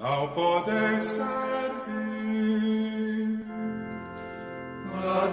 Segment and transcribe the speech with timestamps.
[0.00, 1.20] não podeis servir
[4.96, 5.26] a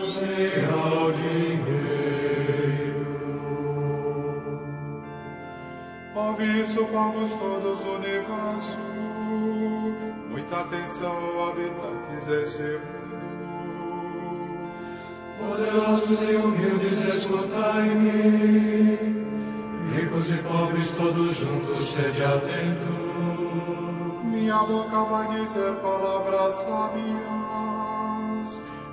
[0.00, 1.54] Deus e ao dinheiro.
[6.16, 8.76] Ouvi isso, povos todos do universo,
[10.30, 13.04] muita atenção, habitantes desse mundo.
[15.38, 19.13] Poderosos e humildes, escutai-me.
[20.14, 22.86] Ricos e pobres, todos juntos, sede atento.
[24.22, 27.02] Minha boca vai dizer palavras sábias,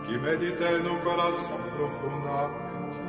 [0.04, 3.00] que meditei no coração profundamente.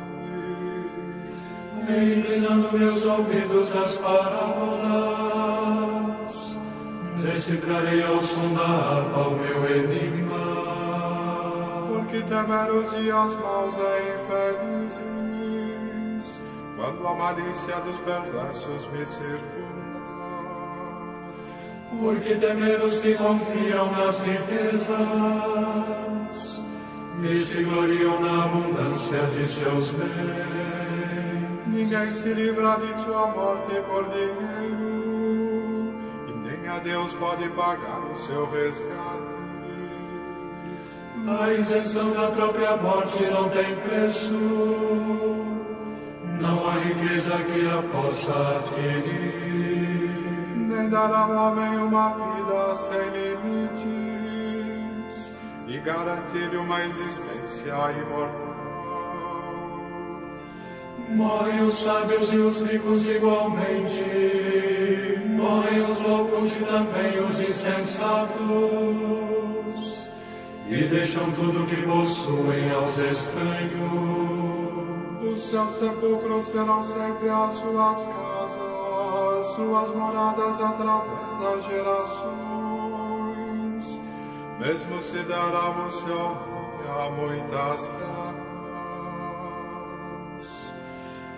[1.89, 4.93] Inclinando meus ouvidos às parábolas,
[7.25, 10.37] decifrarei ao som da harpa o meu enigma.
[11.89, 15.01] Porque temer os dias maus é infelizes,
[16.83, 19.83] quando a malícia dos perversos me circunda.
[22.01, 24.91] Porque temer os que confiam nas riquezas
[27.23, 30.09] e se gloriam na abundância de seus bens.
[31.69, 35.95] Ninguém se livra de sua morte por dinheiro,
[36.29, 39.43] e nem a Deus pode pagar o seu resgate.
[41.29, 45.42] A isenção da própria morte não tem preço.
[46.43, 50.11] Não há riqueza que a possa adquirir.
[50.57, 54.43] nem dar ao homem uma vida sem limites
[55.69, 58.53] e garantir-lhe uma existência imortal.
[61.11, 64.03] Morrem os sábios e os ricos igualmente.
[65.25, 68.33] Morrem os loucos e também os insensatos.
[70.69, 74.42] E deixam tudo que possuem aos estranhos.
[75.33, 82.29] Os seus sepulcros serão sempre as suas casas, suas moradas através das gerações,
[84.61, 88.43] mesmo se deramos seu nome a muitas terras.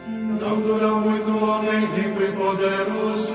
[0.09, 3.35] Não dura muito o homem rico e poderoso.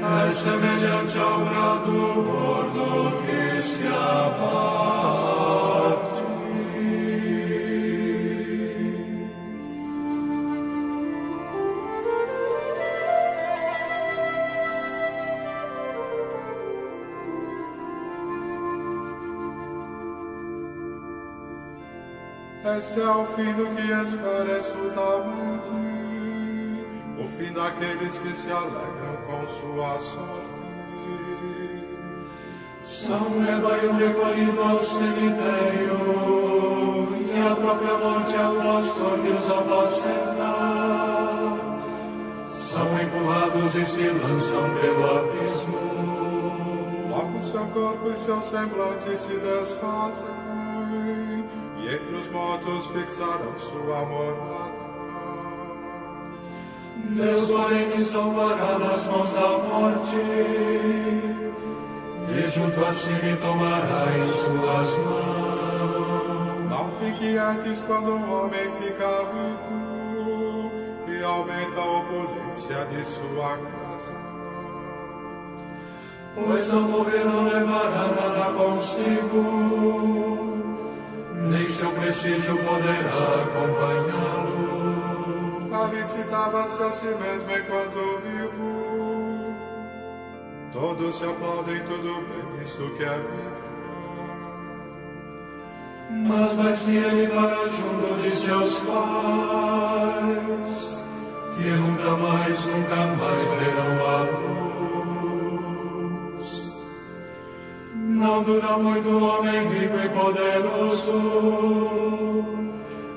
[0.00, 1.92] É semelhante ao grado
[2.24, 4.79] gordo que se abate.
[22.76, 25.70] Esse é o fim do que esperas totalmente,
[27.18, 30.60] o fim daqueles que se alegram com sua sorte.
[32.78, 35.98] São um rebanho recolhido ao cemitério,
[37.34, 38.30] e a própria morte
[38.80, 40.50] pastor que os apacenta.
[42.46, 45.78] São empurrados e se lançam pelo abismo.
[47.10, 50.39] Logo seu corpo e seu semblante se desfazem,
[51.82, 54.90] e entre os mortos fixarão sua morada.
[56.96, 60.16] Deus, porém, me salvará das mãos da morte,
[62.28, 66.00] e junto a si me tomará em suas mãos.
[66.68, 69.90] Não fique antes quando um homem fica rico
[71.08, 74.14] e aumenta a opulência de sua casa.
[76.34, 80.29] Pois ao morrer não levará nada consigo,
[81.80, 84.60] seu prestígio poderá acompanhá-lo.
[85.88, 89.54] Felicitava-se a si mesmo enquanto vivo.
[90.74, 93.60] Todos se aplaudem tudo bem, isto que é vida.
[96.28, 100.28] Mas vai-se ele para junto de seus pais,
[101.56, 104.69] que nunca mais, nunca mais verão a luz.
[108.20, 111.12] Não dura muito o homem rico e poderoso,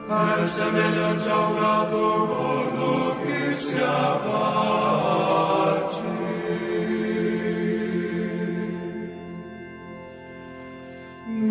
[0.09, 4.93] é semelhante ao gado gordo que se abate.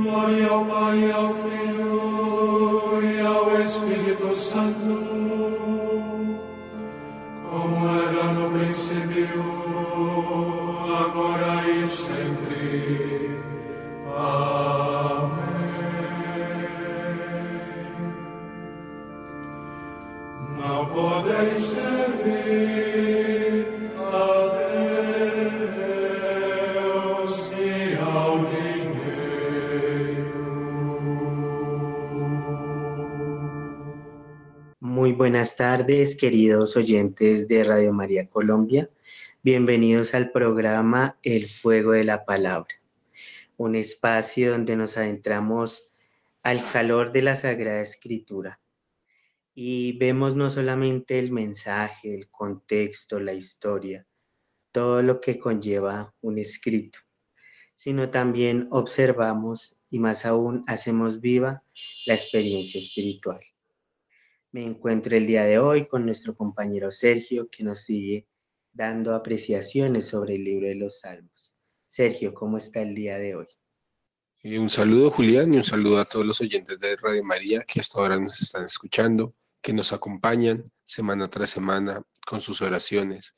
[0.03, 5.12] Glória ao Pai, ao Filho e ao Espírito Santo,
[35.23, 38.91] buenas tardes, queridos oyentes de Radio María Colombia.
[39.45, 42.75] Bienvenidos al programa El Fuego de la Palabra,
[43.57, 45.93] un espacio donde nos adentramos
[46.43, 48.61] al calor de la Sagrada Escritura
[49.55, 54.09] y vemos no solamente el mensaje, el contexto, la historia,
[54.73, 56.99] todo lo que conlleva un escrito,
[57.77, 61.63] sino también observamos y más aún hacemos viva
[62.07, 63.39] la experiencia espiritual.
[64.52, 68.28] Me encuentro el día de hoy con nuestro compañero Sergio que nos sigue
[68.70, 71.54] dando apreciaciones sobre el libro de los Salmos.
[71.88, 73.46] Sergio, ¿cómo está el día de hoy?
[74.43, 77.81] Eh, un saludo Julián y un saludo a todos los oyentes de Radio María que
[77.81, 83.34] hasta ahora nos están escuchando, que nos acompañan semana tras semana con sus oraciones,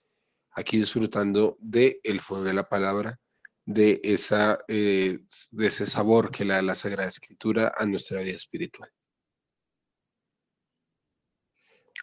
[0.50, 3.20] aquí disfrutando de el fuego de la palabra,
[3.64, 5.20] de, esa, eh,
[5.52, 8.90] de ese sabor que le da la Sagrada Escritura a nuestra vida espiritual.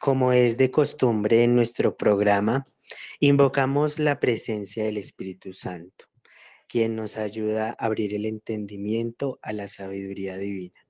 [0.01, 2.65] Como es de costumbre en nuestro programa,
[3.19, 6.05] invocamos la presencia del Espíritu Santo,
[6.67, 10.87] quien nos ayuda a abrir el entendimiento a la sabiduría divina.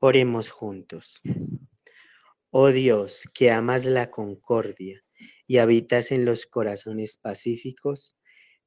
[0.00, 1.22] Oremos juntos.
[2.50, 5.02] Oh Dios, que amas la concordia
[5.46, 8.18] y habitas en los corazones pacíficos,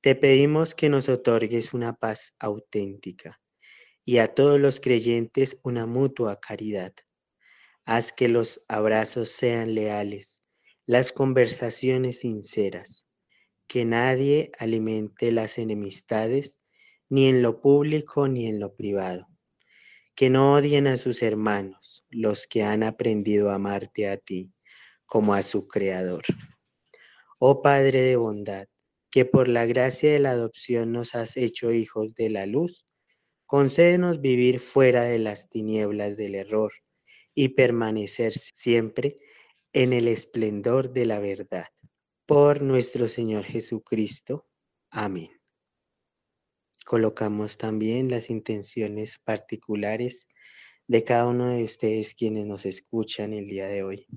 [0.02, 3.40] te pedimos que nos otorgues una paz auténtica
[4.04, 6.96] y a todos los creyentes una mutua caridad
[7.92, 10.44] Haz que los abrazos sean leales,
[10.86, 13.08] las conversaciones sinceras,
[13.68, 16.60] que nadie alimente las enemistades,
[17.10, 19.26] ni en lo público ni en lo privado.
[20.14, 24.54] Que no odien a sus hermanos, los que han aprendido a amarte a ti
[25.08, 26.26] como a su Creador.
[27.40, 28.68] Oh Padre de bondad,
[29.10, 32.86] que por la gracia de la adopción nos has hecho hijos de la luz,
[33.48, 36.72] concédenos vivir fuera de las tinieblas del error
[37.34, 39.18] y permanecer siempre
[39.74, 41.68] en el esplendor de la verdad.
[42.26, 44.48] Por nuestro Señor Jesucristo.
[44.90, 45.30] Amén.
[46.86, 50.28] Colocamos también las intenciones particulares
[50.88, 54.08] de cada uno de ustedes quienes nos escuchan el día de hoy.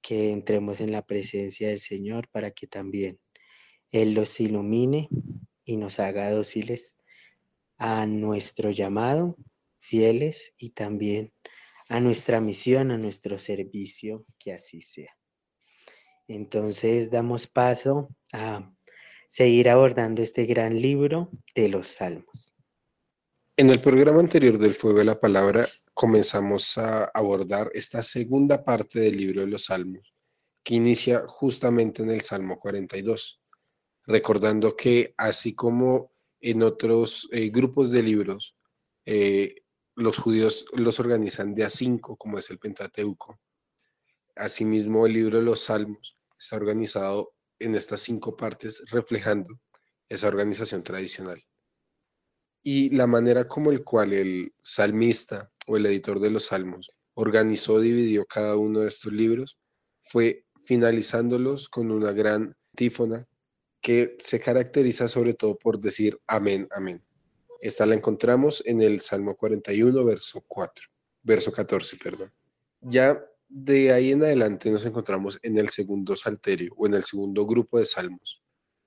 [0.00, 3.18] Que entremos en la presencia del Señor para que también
[3.90, 5.08] Él los ilumine
[5.64, 6.94] y nos haga dóciles
[7.76, 9.36] a nuestro llamado,
[9.86, 11.32] fieles y también
[11.88, 15.16] a nuestra misión, a nuestro servicio, que así sea.
[16.28, 18.72] Entonces damos paso a
[19.28, 22.52] seguir abordando este gran libro de los Salmos.
[23.56, 29.00] En el programa anterior del Fuego de la Palabra comenzamos a abordar esta segunda parte
[29.00, 30.14] del libro de los Salmos,
[30.62, 33.40] que inicia justamente en el Salmo 42,
[34.06, 38.56] recordando que así como en otros eh, grupos de libros,
[39.06, 39.54] eh,
[39.96, 43.40] los judíos los organizan de a cinco, como es el Pentateuco.
[44.36, 49.58] Asimismo, el libro de los Salmos está organizado en estas cinco partes, reflejando
[50.08, 51.42] esa organización tradicional.
[52.62, 57.80] Y la manera como el cual el salmista o el editor de los Salmos organizó,
[57.80, 59.58] dividió cada uno de estos libros,
[60.02, 63.26] fue finalizándolos con una gran tífona
[63.80, 67.05] que se caracteriza sobre todo por decir amén, amén.
[67.60, 70.86] Esta la encontramos en el Salmo 41, verso 4,
[71.22, 72.32] verso 14, perdón.
[72.80, 77.46] Ya de ahí en adelante nos encontramos en el segundo salterio o en el segundo
[77.46, 78.42] grupo de salmos,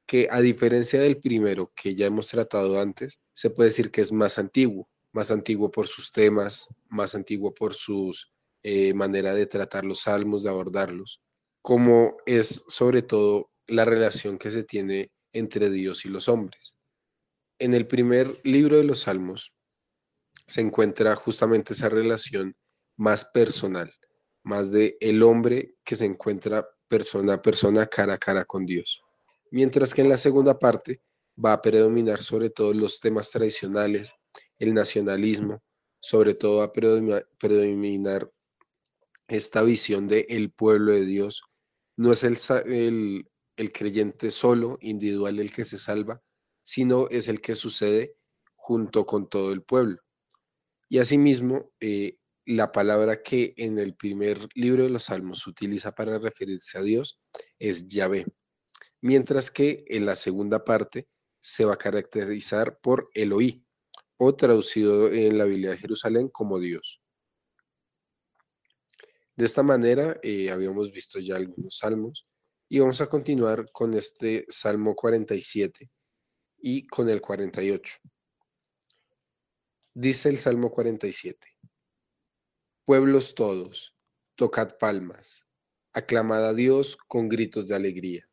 [0.05, 4.11] que a diferencia del primero que ya hemos tratado antes, se puede decir que es
[4.11, 8.13] más antiguo, más antiguo por sus temas, más antiguo por su
[8.63, 11.21] eh, manera de tratar los salmos, de abordarlos,
[11.61, 16.78] como es sobre todo la relación que se tiene entre Dios y los hombres
[17.59, 19.53] en el primer libro de los Salmos
[20.47, 22.55] se encuentra justamente esa relación
[22.97, 23.93] más personal,
[24.43, 29.01] más de el hombre que se encuentra persona a persona, cara a cara con Dios.
[29.51, 31.01] Mientras que en la segunda parte
[31.43, 34.13] va a predominar sobre todo los temas tradicionales,
[34.57, 35.61] el nacionalismo,
[36.01, 38.31] sobre todo va a predominar
[39.27, 41.43] esta visión de el pueblo de Dios.
[41.95, 46.21] No es el, el, el creyente solo, individual, el que se salva,
[46.69, 48.15] sino es el que sucede
[48.53, 50.03] junto con todo el pueblo.
[50.87, 56.19] Y asimismo, eh, la palabra que en el primer libro de los Salmos utiliza para
[56.19, 57.19] referirse a Dios
[57.57, 58.27] es Yahvé,
[59.01, 61.07] mientras que en la segunda parte
[61.39, 63.65] se va a caracterizar por Eloí,
[64.17, 67.01] o traducido en la Biblia de Jerusalén como Dios.
[69.35, 72.27] De esta manera, eh, habíamos visto ya algunos salmos
[72.67, 75.89] y vamos a continuar con este Salmo 47,
[76.61, 77.99] y con el 48.
[79.93, 81.57] Dice el Salmo 47.
[82.85, 83.95] Pueblos todos,
[84.35, 85.45] tocad palmas,
[85.93, 88.29] aclamad a Dios con gritos de alegría,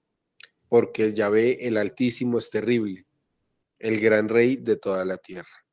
[0.68, 3.06] porque Yahvé el Altísimo es terrible,
[3.78, 5.66] el gran Rey de toda la tierra.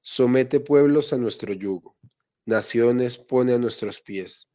[0.00, 1.96] Somete pueblos a nuestro yugo,
[2.44, 4.50] naciones pone a nuestros pies.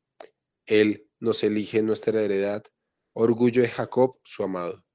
[0.66, 2.64] Él nos elige nuestra heredad,
[3.14, 4.87] orgullo de Jacob, su amado.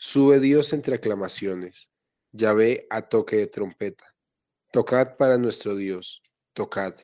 [0.00, 1.90] Sube Dios entre aclamaciones,
[2.30, 4.14] Yahvé a toque de trompeta.
[4.70, 6.94] Tocad para nuestro Dios, tocad.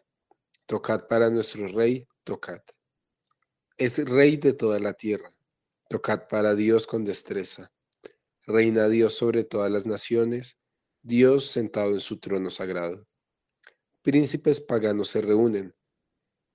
[0.67, 2.63] Tocad para nuestro Rey, tocad.
[3.77, 5.35] Es Rey de toda la tierra.
[5.89, 7.73] Tocad para Dios con destreza.
[8.47, 10.57] Reina Dios sobre todas las naciones,
[11.03, 13.09] Dios sentado en su trono sagrado.
[14.03, 15.75] Príncipes paganos se reúnen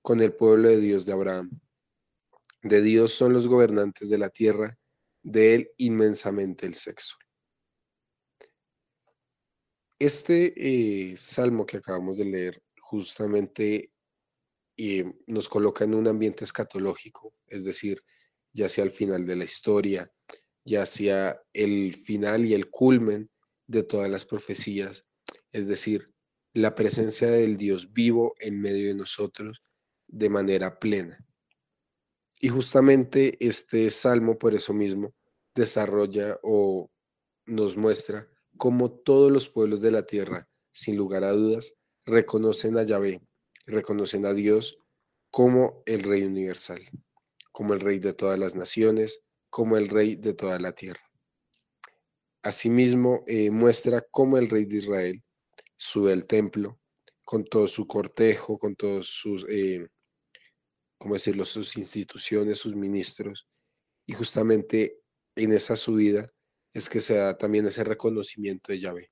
[0.00, 1.60] con el pueblo de Dios de Abraham.
[2.62, 4.79] De Dios son los gobernantes de la tierra,
[5.22, 7.16] de él inmensamente el sexo.
[9.98, 13.92] Este eh, salmo que acabamos de leer justamente
[14.76, 18.00] eh, nos coloca en un ambiente escatológico, es decir,
[18.52, 20.10] ya sea al final de la historia,
[20.64, 23.30] ya sea el final y el culmen
[23.66, 25.06] de todas las profecías,
[25.50, 26.06] es decir,
[26.54, 29.58] la presencia del Dios vivo en medio de nosotros
[30.08, 31.24] de manera plena.
[32.42, 35.12] Y justamente este salmo, por eso mismo,
[35.54, 36.90] desarrolla o
[37.44, 41.74] nos muestra cómo todos los pueblos de la tierra, sin lugar a dudas,
[42.06, 43.20] reconocen a Yahvé,
[43.66, 44.78] reconocen a Dios
[45.30, 46.80] como el Rey universal,
[47.52, 51.02] como el Rey de todas las naciones, como el Rey de toda la tierra.
[52.42, 55.22] Asimismo, eh, muestra cómo el Rey de Israel
[55.76, 56.78] sube al templo
[57.22, 59.88] con todo su cortejo, con todos sus, eh,
[61.00, 63.48] ¿cómo decirlo?, sus instituciones, sus ministros,
[64.06, 65.00] y justamente
[65.34, 66.30] en esa subida
[66.74, 69.10] es que se da también ese reconocimiento de Yahvé.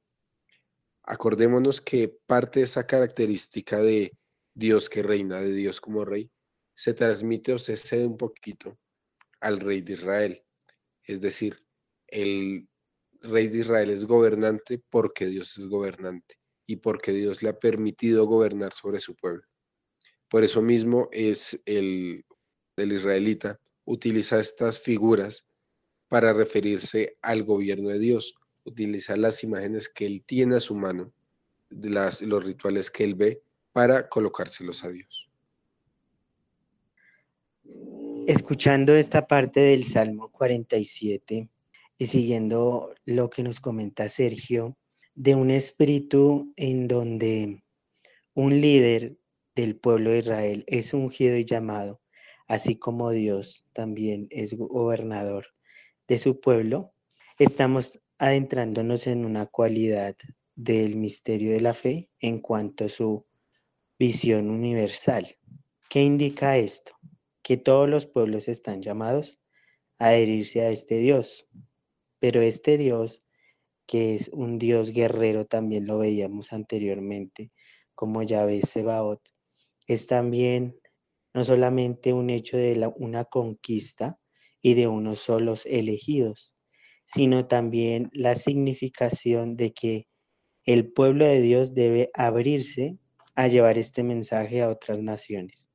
[1.02, 4.12] Acordémonos que parte de esa característica de
[4.54, 6.30] Dios que reina, de Dios como rey,
[6.74, 8.78] se transmite o se cede un poquito
[9.40, 10.44] al rey de Israel.
[11.04, 11.56] Es decir,
[12.06, 12.68] el
[13.22, 18.26] rey de Israel es gobernante porque Dios es gobernante y porque Dios le ha permitido
[18.26, 19.44] gobernar sobre su pueblo.
[20.28, 22.24] Por eso mismo es el,
[22.76, 23.58] el israelita
[23.88, 25.46] utiliza estas figuras
[26.08, 31.12] para referirse al gobierno de Dios, utiliza las imágenes que él tiene a su mano,
[31.70, 33.42] las, los rituales que él ve,
[33.72, 35.30] para colocárselos a Dios.
[38.26, 41.48] Escuchando esta parte del Salmo 47
[41.96, 44.76] y siguiendo lo que nos comenta Sergio,
[45.14, 47.62] de un espíritu en donde
[48.34, 49.16] un líder
[49.62, 52.00] del pueblo de Israel es ungido y llamado,
[52.46, 55.46] así como Dios también es gobernador
[56.06, 56.92] de su pueblo,
[57.38, 60.16] estamos adentrándonos en una cualidad
[60.54, 63.26] del misterio de la fe en cuanto a su
[63.98, 65.36] visión universal.
[65.88, 66.98] ¿Qué indica esto?
[67.48, 69.38] que todos los pueblos están llamados
[69.98, 71.46] a adherirse a este Dios.
[72.18, 73.22] Pero este Dios,
[73.86, 77.50] que es un Dios guerrero, también lo veíamos anteriormente,
[77.94, 79.30] como Yahvé Sebaot,
[79.88, 80.78] es también
[81.34, 84.20] no solamente un hecho de una conquista
[84.62, 86.54] y de unos solos elegidos,
[87.04, 90.08] sino también la significación de que
[90.64, 92.98] el pueblo de Dios debe abrirse
[93.34, 95.68] a llevar este mensaje a otras naciones.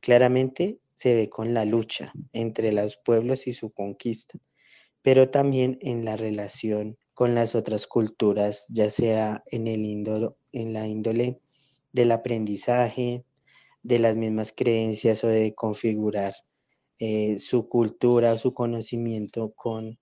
[0.00, 4.38] Claramente se ve con la lucha entre los pueblos y su conquista,
[5.00, 9.84] pero también en la relación con las otras culturas, ya sea en, el
[10.52, 11.40] en la índole
[11.92, 13.24] del aprendizaje,
[13.88, 16.34] de las mismas creencias o de configurar
[16.98, 19.98] eh, su cultura o su conocimiento con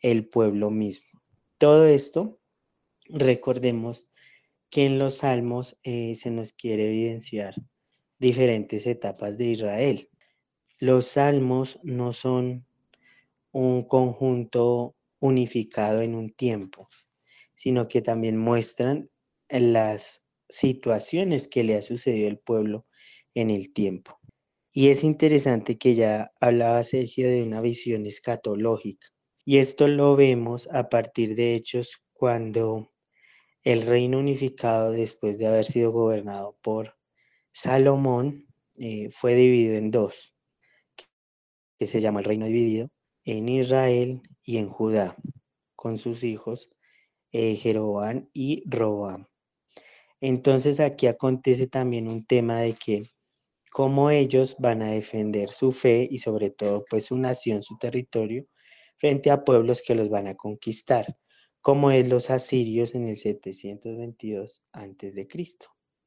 [0.00, 1.22] el pueblo mismo.
[1.56, 2.38] Todo esto,
[3.08, 4.10] recordemos
[4.68, 7.54] que en los salmos eh, se nos quiere evidenciar
[8.18, 10.10] diferentes etapas de Israel.
[10.78, 12.66] Los salmos no son
[13.52, 16.88] un conjunto unificado en un tiempo,
[17.54, 19.08] sino que también muestran
[19.48, 22.84] las situaciones que le ha sucedido al pueblo
[23.34, 24.20] en el tiempo.
[24.72, 29.08] Y es interesante que ya hablaba Sergio de una visión escatológica.
[29.44, 32.90] Y esto lo vemos a partir de hechos cuando
[33.62, 36.96] el reino unificado, después de haber sido gobernado por
[37.52, 38.46] Salomón,
[38.78, 40.34] eh, fue dividido en dos
[41.78, 42.88] que se llama el reino dividido,
[43.24, 45.16] en Israel y en Judá,
[45.76, 46.70] con sus hijos
[47.32, 49.26] eh, Jeroboam y Roboam.
[50.20, 53.06] Entonces aquí acontece también un tema de que
[53.74, 58.46] cómo ellos van a defender su fe y sobre todo pues su nación, su territorio,
[58.96, 61.16] frente a pueblos que los van a conquistar,
[61.60, 65.28] como es los asirios en el 722 a.C.,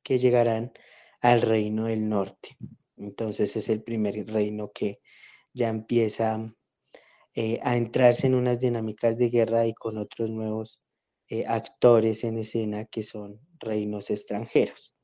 [0.02, 0.72] que llegarán
[1.20, 2.56] al reino del norte.
[2.96, 5.02] Entonces es el primer reino que
[5.54, 6.56] ya empieza
[7.36, 10.82] eh, a entrarse en unas dinámicas de guerra y con otros nuevos
[11.28, 14.96] eh, actores en escena que son reinos extranjeros.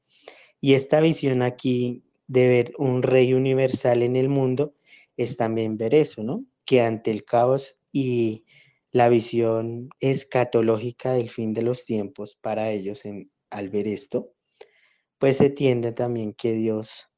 [0.62, 4.74] Y esta visión aquí de ver un rey universal en el mundo
[5.18, 6.44] es también ver eso, ¿no?
[6.66, 8.44] Que ante el caos y
[8.92, 14.34] la visión escatológica del fin de los tiempos para ellos en, al ver esto,
[15.20, 17.12] pues se tiende también que Dios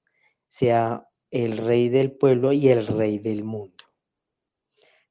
[0.50, 3.86] sea el rey del pueblo y el rey del mundo.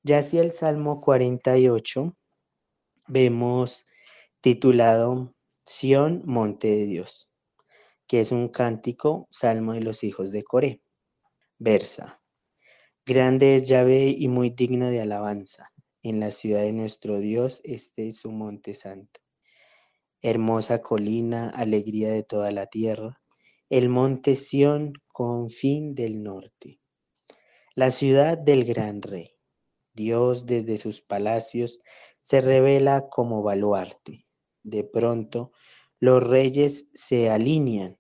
[0.03, 2.15] Ya hacia el Salmo 48
[3.09, 3.87] vemos
[4.43, 5.35] titulado
[5.65, 7.31] Sión, monte de Dios,
[8.21, 10.83] es un cántico, salmo de los hijos de Coré.
[11.59, 12.23] Versa.
[13.07, 15.73] Grande es Yahvé y muy digno de alabanza.
[16.03, 19.21] En la ciudad de nuestro Dios, este es su monte santo.
[20.23, 23.21] Hermosa colina, alegría de toda la tierra,
[23.69, 24.95] el monte Sión,
[25.49, 26.81] fin del norte.
[27.75, 29.37] La ciudad del gran rey.
[29.95, 31.81] Dios desde sus palacios
[32.21, 34.27] se revela como baluarte.
[34.63, 35.53] De pronto,
[36.01, 37.97] los reyes se alinean,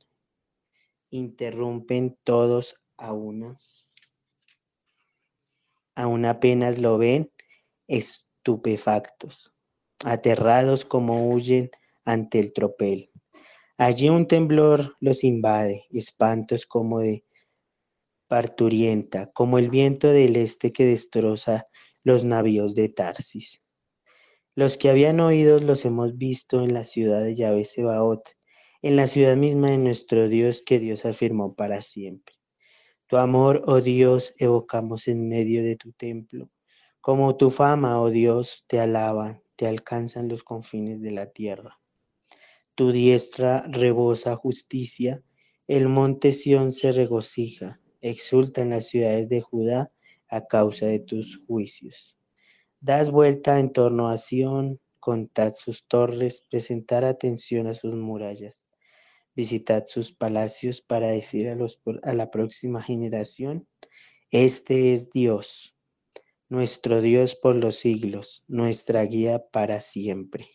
[1.14, 3.54] interrumpen todos a una.
[5.94, 7.30] Aún apenas lo ven,
[7.86, 9.52] estupefactos,
[10.04, 11.70] aterrados como huyen
[12.04, 13.10] ante el tropel.
[13.78, 17.24] Allí un temblor los invade, espantos como de
[18.26, 21.68] parturienta, como el viento del este que destroza
[22.02, 23.62] los navíos de Tarsis.
[24.56, 28.30] Los que habían oído los hemos visto en la ciudad de Yahvé Sebaot,
[28.84, 32.34] en la ciudad misma de nuestro Dios que Dios afirmó para siempre.
[33.06, 36.50] Tu amor, oh Dios, evocamos en medio de tu templo.
[37.00, 41.80] Como tu fama, oh Dios, te alaba, te alcanzan los confines de la tierra.
[42.74, 45.22] Tu diestra rebosa justicia,
[45.66, 49.92] el monte Sión se regocija, exulta en las ciudades de Judá
[50.28, 52.18] a causa de tus juicios.
[52.80, 58.66] Das vuelta en torno a Sión, contad sus torres, presentar atención a sus murallas.
[59.34, 63.66] Visitad sus palacios para decir a, los, a la próxima generación,
[64.30, 65.76] este es Dios,
[66.48, 70.48] nuestro Dios por los siglos, nuestra guía para siempre.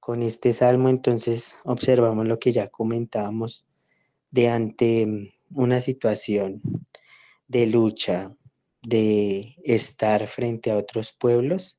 [0.00, 3.66] Con este salmo entonces observamos lo que ya comentábamos
[4.30, 6.62] de ante una situación
[7.48, 8.36] de lucha,
[8.82, 11.78] de estar frente a otros pueblos,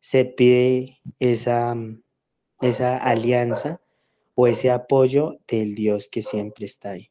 [0.00, 1.76] se pide esa,
[2.60, 3.81] esa alianza
[4.34, 7.10] o ese apoyo del Dios que siempre está ahí.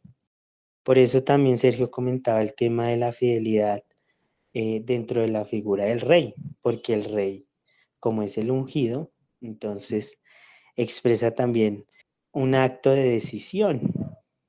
[0.83, 3.83] Por eso también Sergio comentaba el tema de la fidelidad
[4.53, 7.47] eh, dentro de la figura del rey, porque el rey,
[7.99, 10.19] como es el ungido, entonces
[10.75, 11.85] expresa también
[12.31, 13.93] un acto de decisión.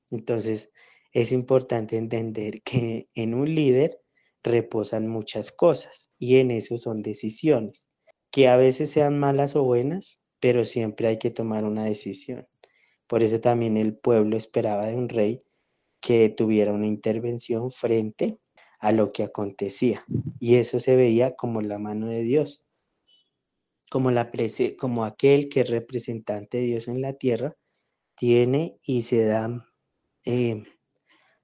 [0.09, 0.71] Entonces
[1.11, 4.01] es importante entender que en un líder
[4.43, 7.87] reposan muchas cosas y en eso son decisiones,
[8.31, 12.47] que a veces sean malas o buenas, pero siempre hay que tomar una decisión.
[13.13, 15.43] Por eso también el pueblo esperaba de un rey
[16.01, 18.39] que tuviera una intervención frente
[18.79, 20.03] a lo que acontecía.
[20.39, 22.63] Y eso se veía como la mano de Dios,
[23.91, 24.31] como, la
[24.79, 27.55] como aquel que es representante de Dios en la tierra,
[28.15, 29.71] tiene y se da
[30.25, 30.63] eh,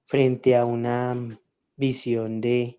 [0.06, 1.40] frente a una
[1.76, 2.74] visión de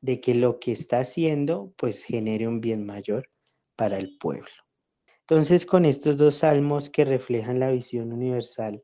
[0.00, 3.30] de que lo que está haciendo pues genere un bien mayor
[3.76, 4.61] para el pueblo.
[5.22, 8.82] Entonces con estos dos salmos que reflejan la visión universal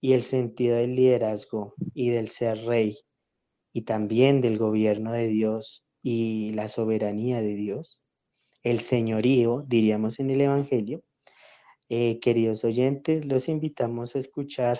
[0.00, 2.96] y el sentido del liderazgo y del ser rey
[3.72, 8.02] y también del gobierno de Dios y la soberanía de Dios,
[8.62, 11.02] el señorío, diríamos en el Evangelio,
[11.88, 14.78] eh, queridos oyentes, los invitamos a escuchar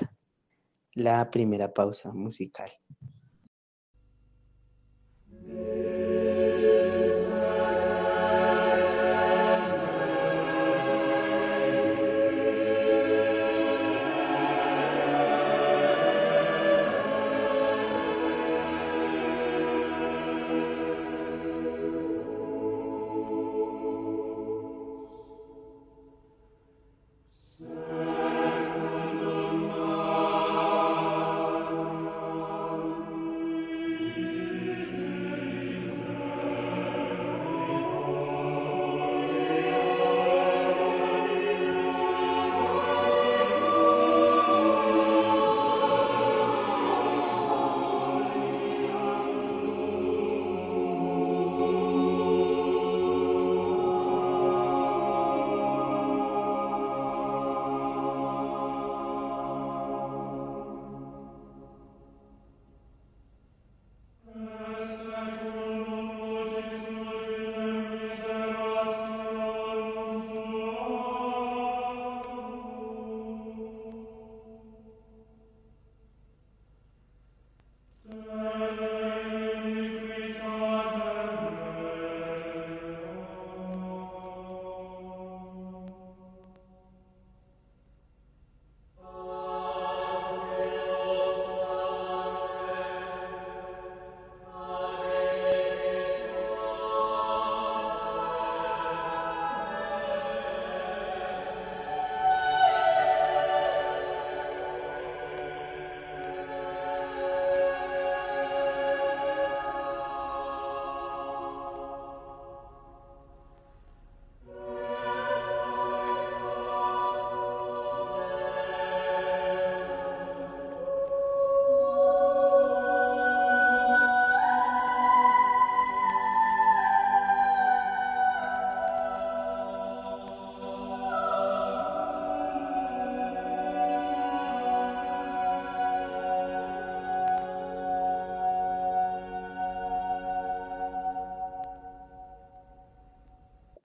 [0.95, 2.71] la primera pausa musical.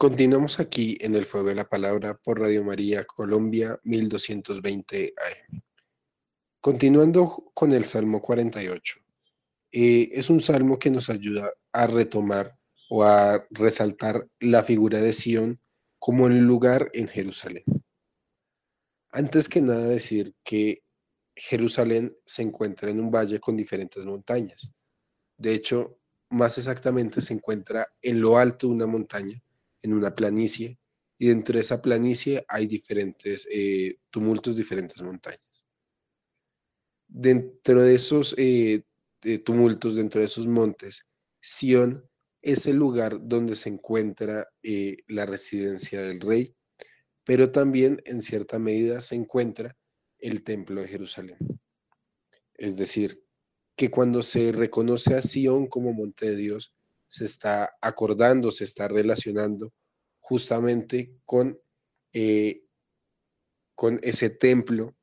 [0.04, 5.62] Continuamos aquí en el Fuego de la Palabra por Radio María Colombia 1220 AM.
[6.60, 8.96] Continuando con el Salmo 48.
[9.72, 12.58] Eh, es un salmo que nos ayuda a retomar
[12.90, 15.62] o a resaltar la figura de Sión
[16.00, 17.64] como el lugar en Jerusalén.
[19.10, 20.84] Antes que nada decir que
[21.34, 24.74] Jerusalén se encuentra en un valle con diferentes montañas.
[25.38, 25.98] De hecho,
[26.30, 29.42] más exactamente se encuentra en lo alto de una montaña,
[29.84, 30.80] en una planicie,
[31.18, 35.66] y dentro de esa planicie hay diferentes eh, tumultos, diferentes montañas.
[37.08, 38.84] Dentro de esos eh,
[39.46, 41.08] tumultos, dentro de esos montes,
[41.40, 42.10] Sión
[42.42, 46.56] es el lugar donde se encuentra eh, la residencia del rey,
[47.24, 49.78] pero también en cierta medida se encuentra
[50.20, 51.38] el templo de Jerusalén.
[52.56, 53.24] Es decir,
[53.78, 56.74] que cuando se reconoce a Sión como monte de Dios,
[57.14, 59.72] se está acordando, se está relacionando
[60.20, 61.60] justamente con,
[62.12, 62.64] eh,
[63.76, 64.96] con ese templo,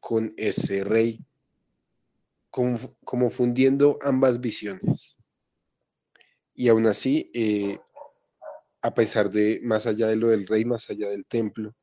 [0.00, 1.24] con ese rey,
[2.50, 5.16] como, fundiendo ambas visiones.
[6.54, 7.78] Y aún así, eh,
[8.82, 11.74] a pesar de, más allá de lo del rey, más allá del templo,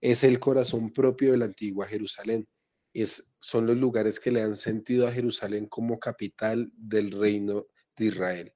[0.00, 2.48] es el corazón propio de la antigua Jerusalén.
[2.94, 8.06] Es, son los lugares que le han sentido a Jerusalén como capital del reino de
[8.06, 8.53] Israel,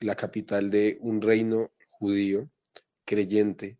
[0.00, 2.50] la capital de un reino judío
[3.04, 3.78] creyente.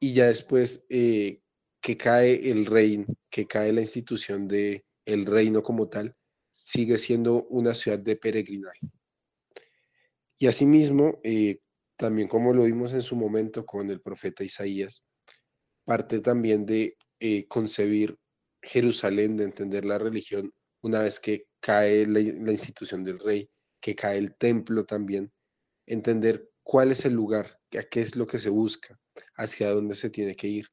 [0.00, 1.40] Y ya después eh,
[1.80, 6.16] que cae el reino, que cae la institución de el reino como tal,
[6.52, 8.80] sigue siendo una ciudad de peregrinaje.
[10.38, 11.60] Y asimismo, eh,
[11.96, 15.02] también como lo vimos en su momento con el profeta Isaías,
[15.84, 18.18] parte también de eh, concebir
[18.62, 23.48] Jerusalén, de entender la religión, una vez que cae la, la institución del rey,
[23.80, 25.32] que cae el templo también,
[25.86, 28.98] entender cuál es el lugar, qué es lo que se busca,
[29.36, 30.68] hacia dónde se tiene que ir.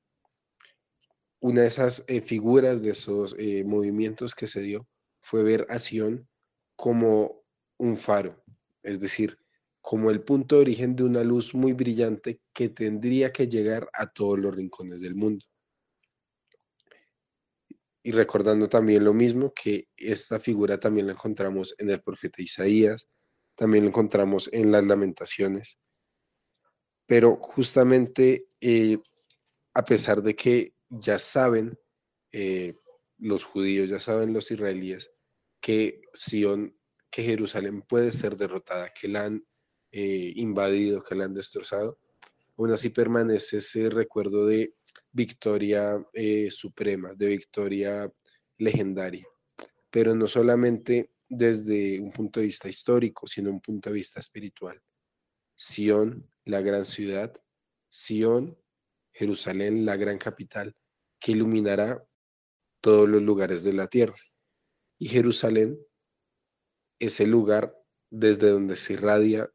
[1.39, 4.87] Una de esas eh, figuras, de esos movimientos que se dio,
[5.21, 6.27] fue ver a Sion
[6.75, 7.43] como
[7.77, 8.43] un faro,
[8.81, 9.37] es decir,
[9.83, 14.07] como el punto de origen de una luz muy brillante que tendría que llegar a
[14.07, 15.45] todos los rincones del mundo.
[18.01, 23.09] Y recordando también lo mismo, que esta figura también la encontramos en el profeta Isaías,
[23.55, 25.77] también la encontramos en las lamentaciones.
[27.05, 28.99] Pero justamente eh,
[29.73, 31.77] a pesar de que ya saben
[32.31, 32.75] eh,
[33.17, 35.11] los judíos, ya saben los israelíes,
[35.59, 36.77] que Sion,
[37.09, 39.45] que Jerusalén puede ser derrotada, que la han
[39.91, 41.99] eh, invadido, que la han destrozado,
[42.57, 44.75] aún así permanece ese recuerdo de
[45.11, 46.03] victoria
[46.49, 48.11] suprema, de victoria
[48.57, 49.27] legendaria,
[49.91, 54.81] pero no solamente desde un punto de vista histórico, sino un punto de vista espiritual.
[55.55, 57.33] Sion, la gran ciudad,
[57.89, 58.57] Sion,
[59.11, 60.75] Jerusalén, la gran capital,
[61.19, 62.05] que iluminará
[62.81, 64.17] todos los lugares de la tierra.
[64.97, 65.79] Y Jerusalén
[66.99, 67.77] es el lugar
[68.09, 69.51] desde donde se irradia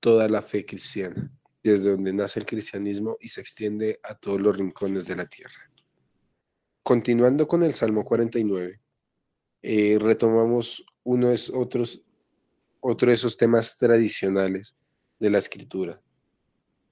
[0.00, 1.30] toda la fe cristiana,
[1.62, 5.70] desde donde nace el cristianismo y se extiende a todos los rincones de la tierra.
[6.82, 8.80] Continuando con el Salmo 49,
[9.62, 12.02] eh, retomamos uno de otros,
[12.80, 14.76] otro de esos temas tradicionales
[15.18, 16.00] de la escritura,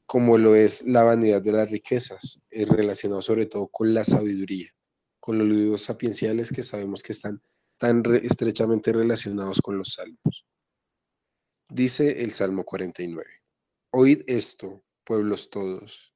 [0.07, 4.75] como lo es la vanidad de las riquezas, relacionado sobre todo con la sabiduría,
[5.21, 7.43] con los libros sapienciales que sabemos que están
[7.79, 10.47] tan estrechamente relacionados con los salmos.
[11.69, 13.25] Dice el Salmo 49,
[13.93, 16.13] Oíd esto, pueblos todos,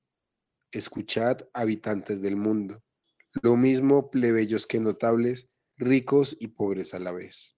[0.73, 2.83] escuchad, habitantes del mundo,
[3.43, 7.57] lo mismo plebeyos que notables, ricos y pobres a la vez.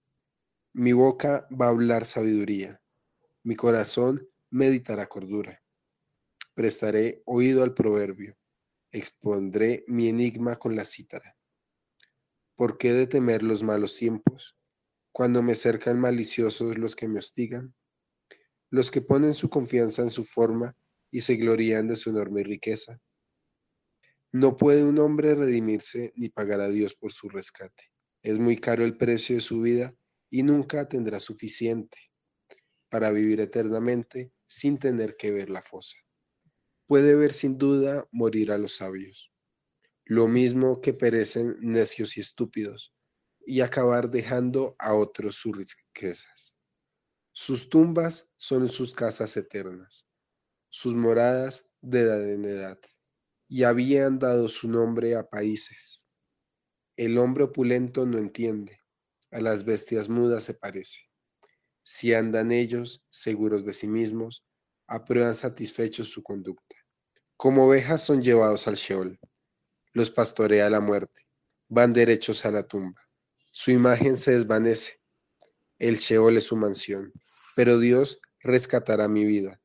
[0.79, 2.83] Mi boca va a hablar sabiduría,
[3.41, 5.63] mi corazón meditará cordura.
[6.53, 8.37] Prestaré oído al proverbio,
[8.91, 11.35] expondré mi enigma con la cítara.
[12.53, 14.55] ¿Por qué de temer los malos tiempos?
[15.11, 17.73] Cuando me cercan maliciosos los que me hostigan,
[18.69, 20.77] los que ponen su confianza en su forma
[21.09, 23.01] y se glorían de su enorme riqueza.
[24.31, 27.91] No puede un hombre redimirse ni pagar a Dios por su rescate.
[28.21, 29.95] Es muy caro el precio de su vida
[30.29, 31.97] y nunca tendrá suficiente
[32.89, 35.97] para vivir eternamente sin tener que ver la fosa.
[36.85, 39.31] Puede ver sin duda morir a los sabios
[40.09, 42.93] lo mismo que perecen necios y estúpidos,
[43.45, 46.57] y acabar dejando a otros sus riquezas.
[47.33, 50.07] Sus tumbas son sus casas eternas,
[50.69, 52.79] sus moradas de edad en edad,
[53.49, 56.07] y habían dado su nombre a países.
[56.95, 58.77] El hombre opulento no entiende,
[59.31, 61.09] a las bestias mudas se parece.
[61.83, 64.45] Si andan ellos seguros de sí mismos,
[64.87, 66.75] aprueban satisfechos su conducta.
[67.35, 69.19] Como ovejas son llevados al Sheol,
[69.93, 71.27] los pastorea la muerte,
[71.69, 73.01] van derechos a la tumba.
[73.51, 74.99] Su imagen se desvanece,
[75.79, 77.11] el Sheol es su mansión,
[77.55, 79.61] pero Dios rescatará mi vida,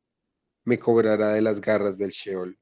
[0.65, 2.59] me cobrará de las garras del Sheol.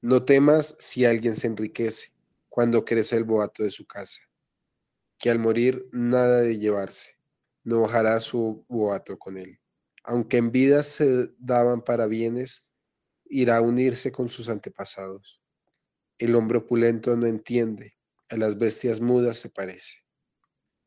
[0.00, 2.12] No temas si alguien se enriquece
[2.48, 4.20] cuando crece el boato de su casa,
[5.22, 7.16] que al morir nada de llevarse,
[7.62, 9.60] no bajará su boato con él.
[10.02, 12.66] Aunque en vida se daban para bienes,
[13.26, 15.40] irá a unirse con sus antepasados.
[16.18, 17.96] El hombre opulento no entiende,
[18.30, 19.98] a las bestias mudas se parece.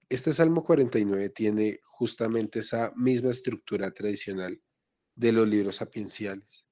[0.10, 4.62] Este Salmo 49 tiene justamente esa misma estructura tradicional
[5.16, 6.68] de los libros sapienciales.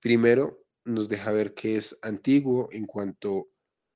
[0.00, 3.48] Primero, nos deja ver que es antiguo en cuanto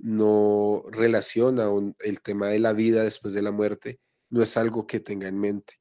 [0.03, 1.69] no relaciona
[2.01, 5.39] el tema de la vida después de la muerte, no es algo que tenga en
[5.39, 5.75] mente.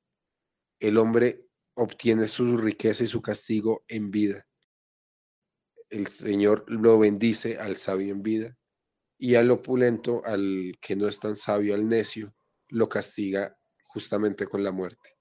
[0.80, 4.46] El hombre obtiene su riqueza y su castigo en vida.
[5.90, 8.58] El Señor lo bendice al sabio en vida
[9.18, 12.36] y al opulento, al que no es tan sabio, al necio,
[12.68, 15.18] lo castiga justamente con la muerte.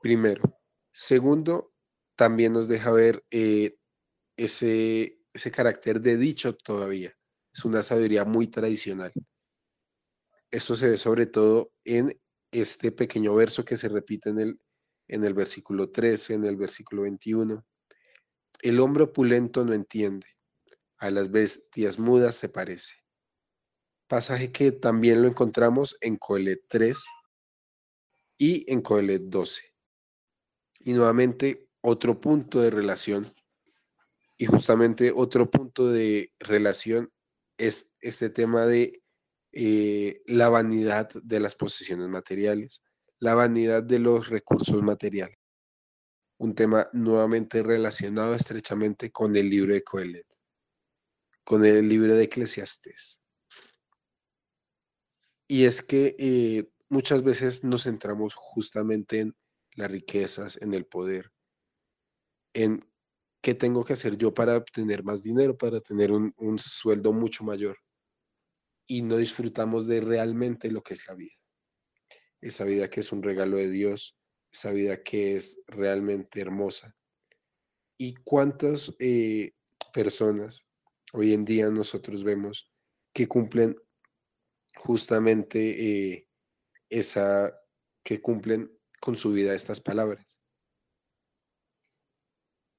[0.00, 0.58] Primero.
[0.90, 1.72] Segundo,
[2.16, 3.78] también nos deja ver eh,
[4.36, 7.17] ese, ese carácter de dicho todavía.
[7.52, 9.12] Es una sabiduría muy tradicional.
[10.50, 12.18] Eso se ve sobre todo en
[12.52, 14.60] este pequeño verso que se repite en el,
[15.08, 17.66] en el versículo 13, en el versículo 21.
[18.60, 20.26] El hombre opulento no entiende,
[20.98, 22.94] a las bestias mudas se parece.
[24.08, 27.04] Pasaje que también lo encontramos en Coelet 3
[28.38, 29.74] y en Coelet 12.
[30.80, 33.34] Y nuevamente otro punto de relación
[34.38, 37.12] y justamente otro punto de relación
[37.58, 39.02] es este tema de
[39.52, 42.82] eh, la vanidad de las posesiones materiales,
[43.18, 45.38] la vanidad de los recursos materiales.
[46.38, 50.26] Un tema nuevamente relacionado estrechamente con el libro de Coelet,
[51.44, 53.20] con el libro de Eclesiastes.
[55.48, 59.36] Y es que eh, muchas veces nos centramos justamente en
[59.74, 61.32] las riquezas, en el poder,
[62.54, 62.87] en
[63.48, 67.78] ¿qué tengo que hacer yo para obtener más dinero, para tener un, sueldo mucho mayor?
[68.86, 71.32] Y no disfrutamos de realmente lo que es la vida.
[72.42, 74.18] Esa vida que es un regalo de Dios,
[74.52, 76.94] esa vida que es realmente hermosa.
[77.96, 79.54] ¿Y cuántas eh,
[79.94, 80.66] personas
[81.14, 82.70] hoy en día nosotros vemos
[83.14, 83.76] que cumplen
[84.76, 86.28] justamente eh,
[86.90, 87.58] esa,
[88.04, 90.37] que cumplen con su vida estas palabras?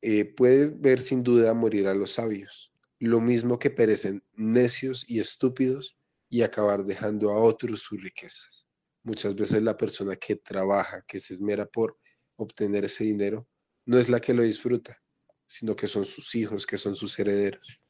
[0.01, 5.19] Eh, puedes ver sin duda morir a los sabios, lo mismo que perecen necios y
[5.19, 5.97] estúpidos
[6.29, 8.67] y acabar dejando a otros sus riquezas.
[9.03, 11.97] Muchas veces la persona que trabaja, que se esmera por
[12.35, 13.47] obtener ese dinero,
[13.85, 15.01] no es la que lo disfruta,
[15.47, 17.81] sino que son sus hijos, que son sus herederos.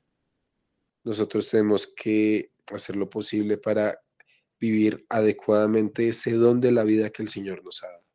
[1.04, 4.02] Nosotros tenemos que hacer lo posible para
[4.60, 8.06] vivir adecuadamente ese don de la vida que el Señor nos ha dado.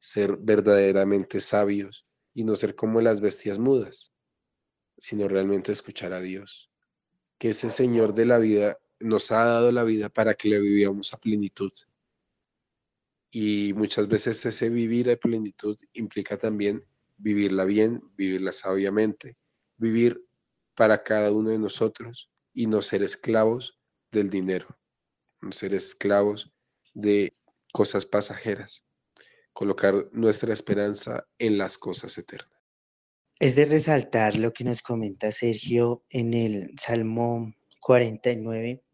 [0.00, 4.12] Ser verdaderamente sabios, y no ser como las bestias mudas,
[4.96, 6.70] sino realmente escuchar a Dios.
[7.38, 11.12] Que ese Señor de la vida nos ha dado la vida para que le vivamos
[11.12, 11.72] a plenitud.
[13.30, 16.84] Y muchas veces ese vivir a plenitud implica también
[17.18, 19.36] vivirla bien, vivirla sabiamente,
[19.76, 20.24] vivir
[20.74, 23.78] para cada uno de nosotros y no ser esclavos
[24.10, 24.78] del dinero,
[25.40, 26.52] no ser esclavos
[26.94, 27.34] de
[27.72, 28.87] cosas pasajeras
[29.58, 32.62] colocar nuestra esperanza en las cosas eternas.
[33.40, 38.84] Es de resaltar lo que nos comenta Sergio en el Salmo 49,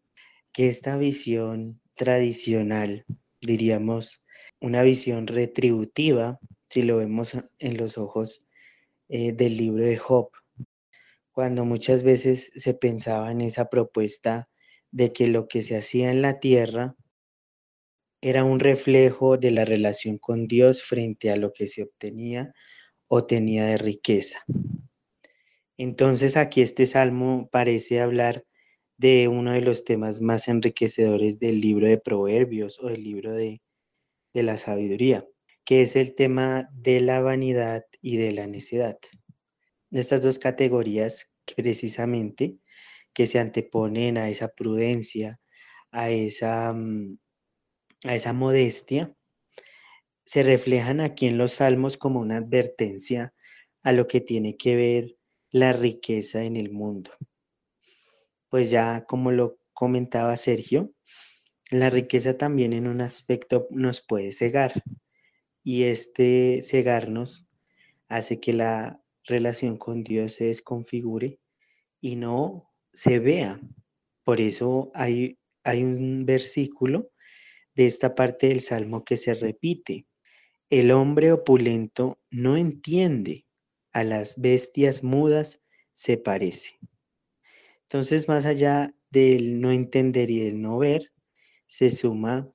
[0.51, 3.05] que esta visión tradicional,
[3.41, 4.23] diríamos,
[4.59, 8.43] una visión retributiva, si lo vemos en los ojos
[9.07, 10.31] eh, del libro de Job,
[11.31, 14.49] cuando muchas veces se pensaba en esa propuesta
[14.89, 16.95] de que lo que se hacía en la tierra
[18.25, 22.55] era un reflejo de la relación con Dios frente a lo que se obtenía
[23.07, 24.43] o tenía de riqueza.
[25.77, 28.43] Entonces aquí este salmo parece hablar
[28.97, 33.61] de uno de los temas más enriquecedores del libro de Proverbios o del libro de,
[34.33, 35.27] de la sabiduría,
[35.63, 38.97] que es el tema de la vanidad y de la necedad.
[39.91, 42.57] Estas dos categorías precisamente
[43.13, 45.39] que se anteponen a esa prudencia,
[45.91, 47.19] a esa mm,
[48.05, 49.13] a esa modestia,
[50.25, 53.33] se reflejan aquí en los salmos como una advertencia
[53.83, 55.17] a lo que tiene que ver
[55.51, 57.11] la riqueza en el mundo.
[58.49, 60.93] Pues ya como lo comentaba Sergio,
[61.71, 64.83] la riqueza también en un aspecto nos puede cegar
[65.63, 67.47] y este cegarnos
[68.07, 71.39] hace que la relación con Dios se desconfigure
[71.99, 73.59] y no se vea.
[74.23, 77.09] Por eso hay, hay un versículo
[77.75, 80.07] de esta parte del Salmo que se repite.
[80.69, 83.45] El hombre opulento no entiende,
[83.91, 85.61] a las bestias mudas
[85.93, 86.79] se parece.
[87.83, 91.13] Entonces, más allá del no entender y del no ver,
[91.67, 92.51] se suma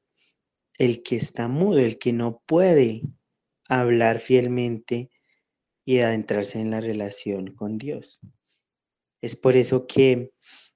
[0.79, 3.03] el que está mudo, el que no puede
[3.69, 5.11] hablar fielmente
[5.85, 8.21] y adentrarse en la relación con Dios.
[9.21, 10.33] Es por eso que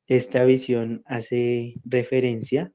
[0.06, 2.72] esta visión hace referencia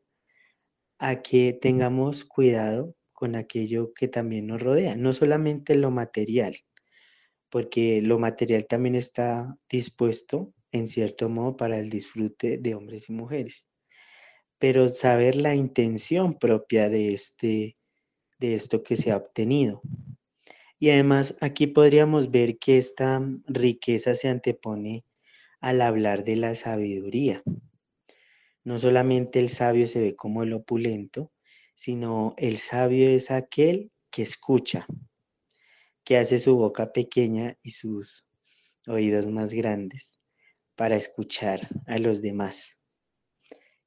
[0.99, 6.57] a que tengamos cuidado con aquello que también nos rodea, no solamente lo material,
[7.49, 13.13] porque lo material también está dispuesto en cierto modo para el disfrute de hombres y
[13.13, 13.67] mujeres,
[14.59, 17.77] pero saber la intención propia de este
[18.39, 19.81] de esto que se ha obtenido.
[20.79, 25.03] Y además aquí podríamos ver que esta riqueza se antepone
[25.61, 27.43] al hablar de la sabiduría.
[28.63, 31.31] No solamente el sabio se ve como el opulento,
[31.73, 34.85] sino el sabio es aquel que escucha,
[36.03, 38.25] que hace su boca pequeña y sus
[38.87, 40.19] oídos más grandes
[40.75, 42.77] para escuchar a los demás.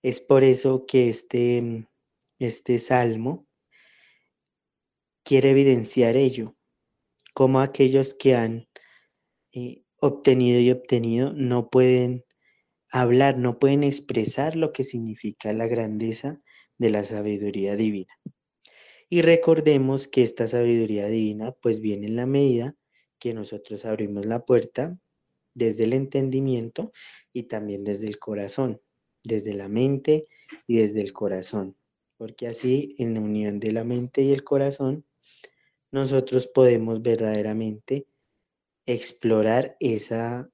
[0.02, 1.86] Es por eso que este,
[2.38, 3.46] este salmo
[5.22, 6.56] quiere evidenciar ello,
[7.34, 8.68] como aquellos que han
[9.52, 12.24] eh, obtenido y obtenido no pueden
[12.92, 16.40] hablar, no pueden expresar lo que significa la grandeza
[16.78, 18.14] de la sabiduría divina.
[19.08, 22.76] Y recordemos que esta sabiduría divina pues viene en la medida
[23.18, 24.98] que nosotros abrimos la puerta
[25.54, 26.92] desde el entendimiento
[27.32, 28.80] y también desde el corazón,
[29.24, 30.26] desde la mente
[30.66, 31.76] y desde el corazón,
[32.16, 35.04] porque así en la unión de la mente y el corazón
[35.92, 38.06] nosotros podemos verdaderamente
[38.86, 40.51] explorar esa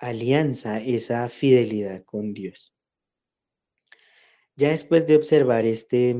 [0.00, 2.74] alianza, esa fidelidad con Dios.
[4.56, 6.16] Ya después de observar este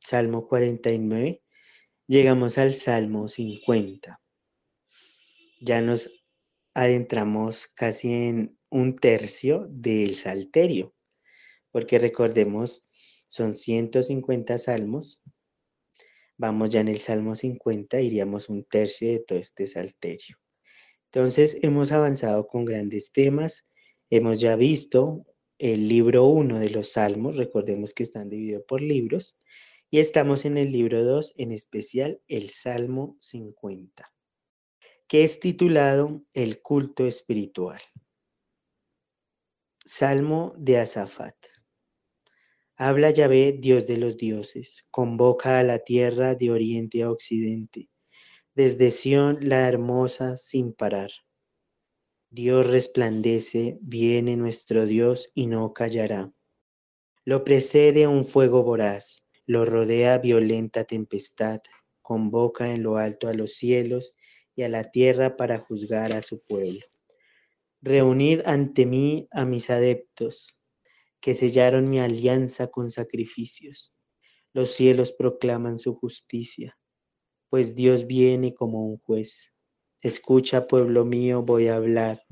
[0.00, 1.42] Salmo 49,
[2.06, 4.20] llegamos al Salmo 50.
[5.60, 6.10] Ya nos
[6.74, 10.94] adentramos casi en un tercio del Salterio,
[11.70, 12.84] porque recordemos,
[13.28, 15.22] son 150 salmos.
[16.36, 20.39] Vamos ya en el Salmo 50, iríamos un tercio de todo este Salterio.
[21.12, 23.66] Entonces, hemos avanzado con grandes temas.
[24.10, 25.26] Hemos ya visto
[25.58, 29.36] el libro 1 de los Salmos, recordemos que están divididos por libros,
[29.90, 34.12] y estamos en el libro 2, en especial el Salmo 50,
[35.08, 37.80] que es titulado El culto espiritual.
[39.84, 41.36] Salmo de Azafat.
[42.76, 47.90] Habla Yahvé, Dios de los dioses, convoca a la tierra de oriente a occidente,
[48.54, 51.10] desde Sión la hermosa sin parar.
[52.30, 56.32] Dios resplandece, viene nuestro Dios y no callará.
[57.24, 61.60] Lo precede un fuego voraz, lo rodea violenta tempestad,
[62.02, 64.14] convoca en lo alto a los cielos
[64.54, 66.80] y a la tierra para juzgar a su pueblo.
[67.82, 70.56] Reunid ante mí a mis adeptos,
[71.20, 73.92] que sellaron mi alianza con sacrificios.
[74.52, 76.79] Los cielos proclaman su justicia,
[77.50, 79.52] pues Dios viene como un juez.
[80.00, 82.22] Escucha, pueblo mío, voy a hablar.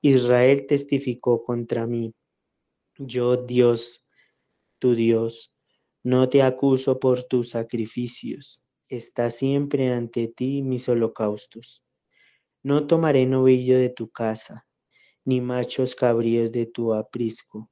[0.00, 2.14] Israel testificó contra mí.
[2.98, 4.04] Yo, Dios,
[4.78, 5.52] tu Dios,
[6.02, 8.64] no te acuso por tus sacrificios.
[8.88, 11.84] Está siempre ante ti mis holocaustos.
[12.62, 14.66] No tomaré novillo de tu casa,
[15.24, 17.70] ni machos cabríos de tu aprisco,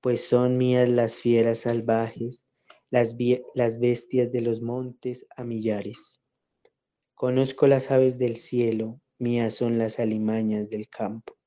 [0.00, 2.46] pues son mías las fieras salvajes,
[2.90, 3.16] las,
[3.54, 6.21] las bestias de los montes a millares.
[7.22, 11.38] Conozco las aves del cielo, mías son las alimañas del campo.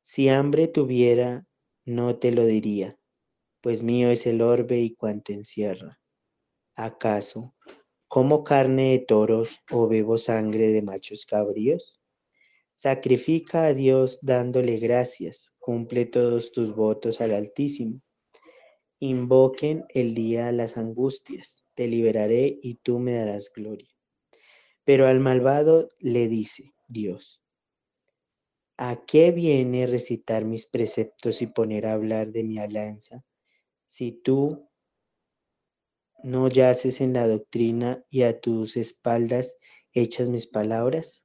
[0.00, 1.46] Si hambre tuviera,
[1.84, 2.98] no te lo diría,
[3.60, 6.00] pues mío es el orbe y cuanto encierra.
[6.74, 7.54] ¿Acaso
[8.08, 12.00] como carne de toros o bebo sangre de machos cabríos?
[12.74, 18.00] Sacrifica a Dios dándole gracias, cumple todos tus votos al Altísimo.
[18.98, 23.91] Invoquen el día las angustias, te liberaré y tú me darás gloria.
[24.84, 27.42] Pero al malvado le dice Dios,
[28.76, 33.24] ¿a qué viene recitar mis preceptos y poner a hablar de mi alianza
[33.86, 34.68] si tú
[36.22, 39.54] no yaces en la doctrina y a tus espaldas
[39.92, 41.24] echas mis palabras?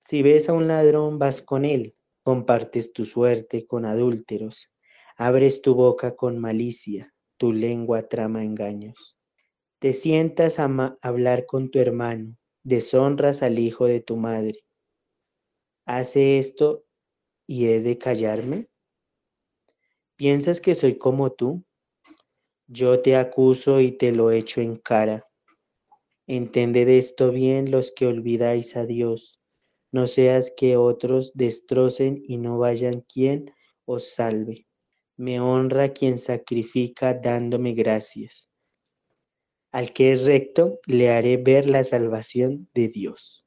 [0.00, 4.72] Si ves a un ladrón, vas con él, compartes tu suerte con adúlteros,
[5.16, 9.18] abres tu boca con malicia, tu lengua trama engaños.
[9.80, 12.37] Te sientas a hablar con tu hermano,
[12.68, 14.64] deshonras al hijo de tu madre,
[15.86, 16.84] ¿Hace esto
[17.46, 18.68] y he de callarme?
[20.16, 21.64] ¿Piensas que soy como tú?
[22.66, 25.26] Yo te acuso y te lo echo en cara.
[26.26, 29.40] Entended esto bien los que olvidáis a Dios.
[29.90, 33.50] No seas que otros destrocen y no vayan quien
[33.86, 34.66] os salve.
[35.16, 38.50] Me honra quien sacrifica dándome gracias.
[39.70, 43.46] Al que es recto, le haré ver la salvación de Dios.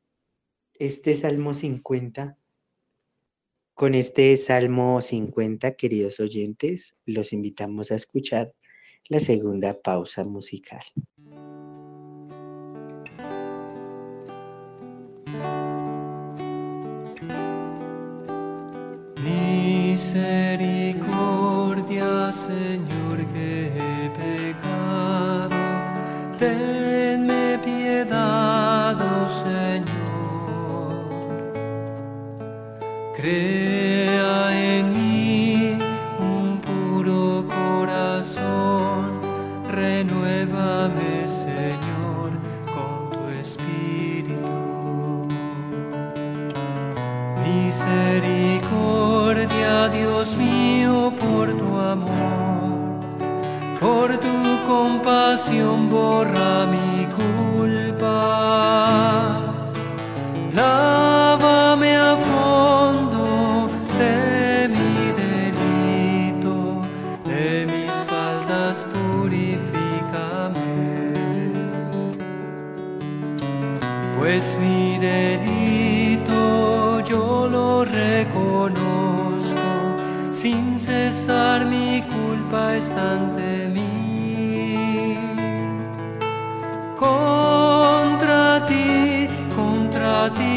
[0.78, 2.38] Este Salmo 50
[3.82, 8.54] con este Salmo 50, queridos oyentes, los invitamos a escuchar
[9.08, 10.84] la segunda pausa musical.
[19.24, 20.51] Misericordia,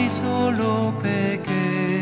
[0.05, 1.94] ti solo pequé,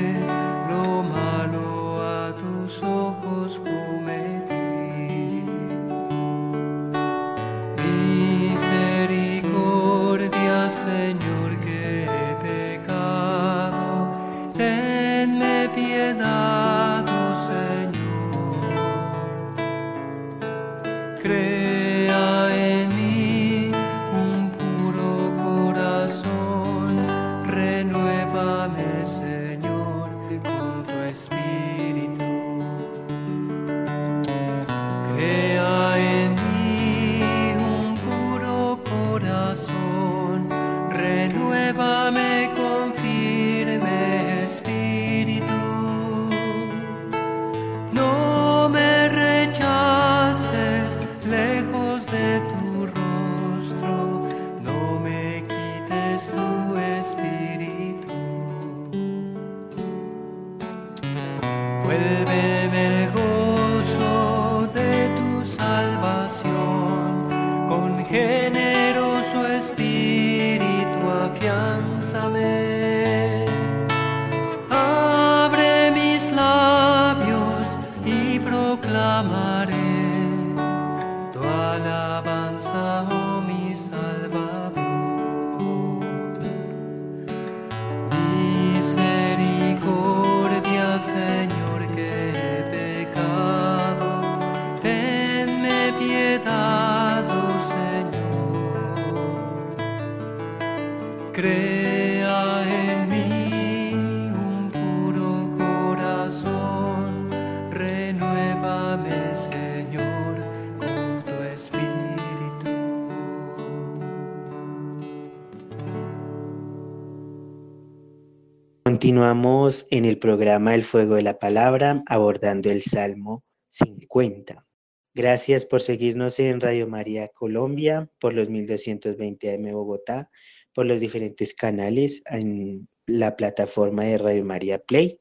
[119.03, 124.65] Continuamos en el programa El Fuego de la Palabra abordando el Salmo 50.
[125.13, 130.31] Gracias por seguirnos en Radio María Colombia, por los 1220 AM Bogotá,
[130.73, 135.19] por los diferentes canales en la plataforma de Radio María Play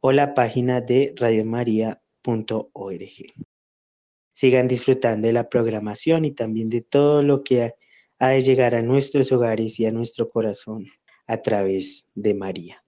[0.00, 2.02] o la página de radiomaria.org.
[4.32, 7.76] Sigan disfrutando de la programación y también de todo lo que
[8.18, 10.88] ha de llegar a nuestros hogares y a nuestro corazón
[11.28, 12.81] a través de María.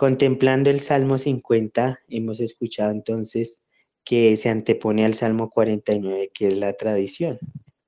[0.00, 3.62] Contemplando el Salmo 50, hemos escuchado entonces
[4.02, 7.38] que se antepone al Salmo 49, que es la tradición,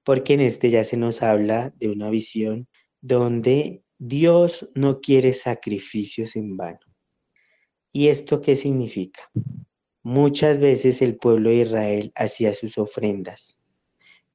[0.05, 2.69] porque en este ya se nos habla de una visión
[3.01, 6.81] donde Dios no quiere sacrificios en vano.
[7.93, 9.31] ¿Y esto qué significa?
[10.03, 13.59] Muchas veces el pueblo de Israel hacía sus ofrendas,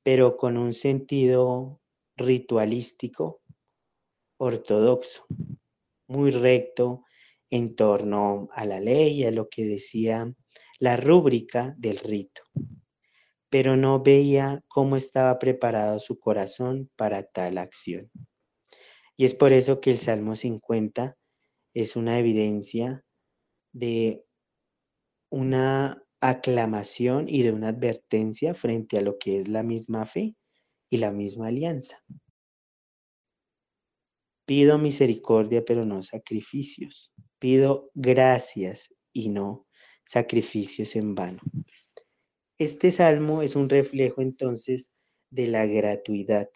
[0.01, 1.79] pero con un sentido
[2.15, 3.39] ritualístico
[4.39, 5.27] ortodoxo,
[6.07, 7.03] muy recto
[7.49, 10.33] en torno a la ley, a lo que decía
[10.79, 12.43] la rúbrica del rito,
[13.49, 18.11] pero no veía cómo estaba preparado su corazón para tal acción.
[19.15, 21.17] Y es por eso que el Salmo 50
[21.73, 23.03] es una evidencia
[23.73, 24.23] de
[25.29, 30.35] una aclamación y de una advertencia frente a lo que es la misma fe
[30.89, 32.03] y la misma alianza.
[34.45, 37.11] Pido misericordia, pero no sacrificios.
[37.39, 39.67] Pido gracias y no
[40.03, 41.39] sacrificios en vano.
[42.57, 44.91] Este salmo es un reflejo entonces
[45.29, 46.49] de la gratuidad,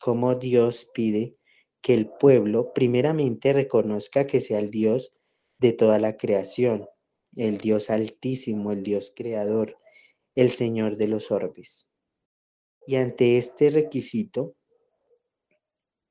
[0.00, 1.36] como Dios pide
[1.82, 5.12] que el pueblo primeramente reconozca que sea el Dios
[5.58, 6.88] de toda la creación,
[7.36, 9.76] el Dios altísimo, el Dios creador,
[10.34, 11.88] el Señor de los orbes.
[12.86, 14.54] Y ante este requisito,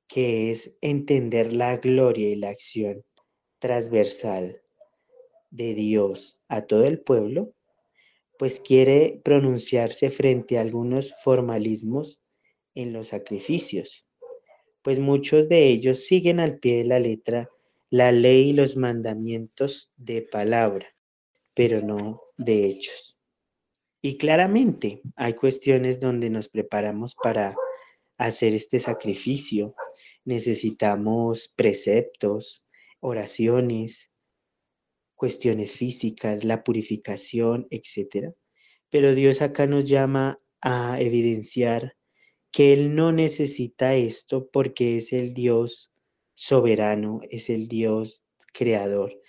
[0.08, 3.04] que es entender la gloria y la acción
[3.66, 4.62] transversal
[5.50, 7.52] de Dios a todo el pueblo,
[8.38, 12.22] pues quiere pronunciarse frente a algunos formalismos
[12.76, 14.06] en los sacrificios,
[14.84, 17.50] pues muchos de ellos siguen al pie de la letra
[17.90, 20.94] la ley y los mandamientos de palabra,
[21.54, 23.18] pero no de hechos.
[24.02, 27.56] Y claramente hay cuestiones donde nos preparamos para
[28.18, 29.76] hacer este sacrificio.
[30.26, 32.65] Necesitamos preceptos,
[33.06, 34.12] oraciones,
[35.14, 38.34] cuestiones físicas, la purificación, etc.
[38.90, 41.96] Pero Dios acá nos llama a evidenciar
[42.52, 45.92] que Él no necesita esto porque es el Dios
[46.34, 49.22] soberano, es el Dios creador,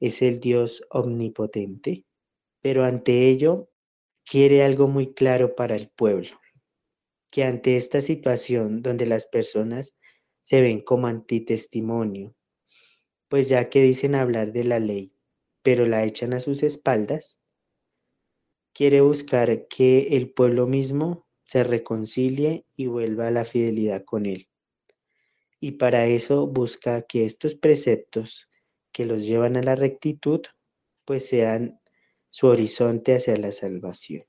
[0.00, 2.04] es el Dios omnipotente,
[2.60, 3.70] pero ante ello
[4.24, 6.40] quiere algo muy claro para el pueblo,
[7.30, 9.96] que ante esta situación donde las personas
[10.42, 12.36] se ven como antitestimonio,
[13.34, 15.16] pues ya que dicen hablar de la ley,
[15.62, 17.40] pero la echan a sus espaldas,
[18.72, 24.46] quiere buscar que el pueblo mismo se reconcilie y vuelva a la fidelidad con él.
[25.58, 28.48] Y para eso busca que estos preceptos
[28.92, 30.42] que los llevan a la rectitud,
[31.04, 31.80] pues sean
[32.28, 34.26] su horizonte hacia la salvación.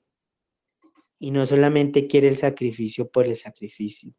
[1.20, 4.16] Y no solamente quiere el sacrificio por el sacrificio,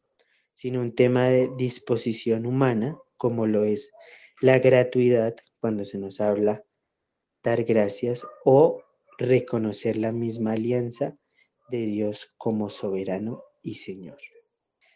[0.54, 3.92] sino un tema de disposición humana, como lo es
[4.42, 6.64] la gratuidad cuando se nos habla
[7.44, 8.84] dar gracias o
[9.18, 11.18] reconocer la misma alianza
[11.70, 14.18] de Dios como soberano y Señor.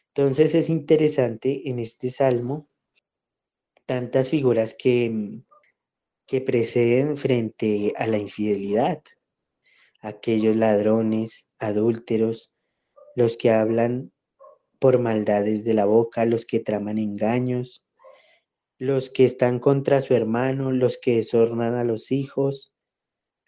[0.09, 2.67] Entonces es interesante en este salmo
[3.85, 5.41] tantas figuras que,
[6.27, 9.01] que preceden frente a la infidelidad,
[10.01, 12.51] aquellos ladrones, adúlteros,
[13.15, 14.13] los que hablan
[14.79, 17.83] por maldades de la boca, los que traman engaños,
[18.81, 22.73] los que están contra su hermano, los que desornan a los hijos,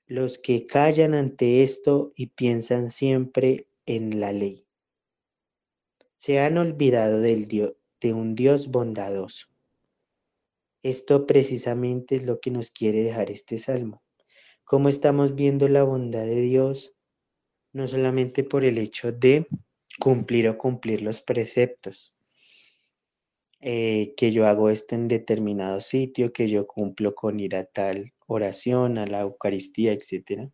[0.06, 4.68] los que callan ante esto y piensan siempre en la ley.
[6.18, 9.48] Se han olvidado del de un Dios bondadoso.
[10.84, 14.04] Esto precisamente es lo que nos quiere dejar este salmo.
[14.64, 16.94] Cómo estamos viendo la bondad de Dios,
[17.72, 19.48] no solamente por el hecho de
[20.00, 22.16] cumplir o cumplir los preceptos,
[23.64, 28.14] eh, que yo hago esto en determinado sitio, que yo cumplo con ir a tal
[28.28, 30.52] oración, a la Eucaristía, etc.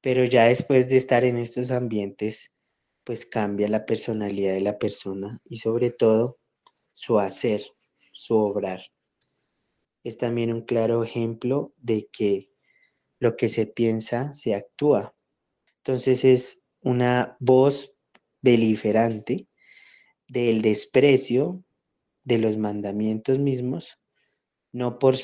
[0.00, 2.52] Pero ya después de estar en estos ambientes,
[3.04, 6.38] pues cambia la personalidad de la persona y sobre todo
[6.94, 7.62] su hacer,
[8.12, 8.82] su obrar
[10.08, 12.50] es también un claro ejemplo de que
[13.18, 15.14] lo que se piensa se actúa.
[15.78, 17.94] Entonces es una voz
[18.40, 19.48] beligerante
[20.28, 21.64] del desprecio
[22.28, 23.98] de los mandamientos mismos,
[24.70, 25.14] no por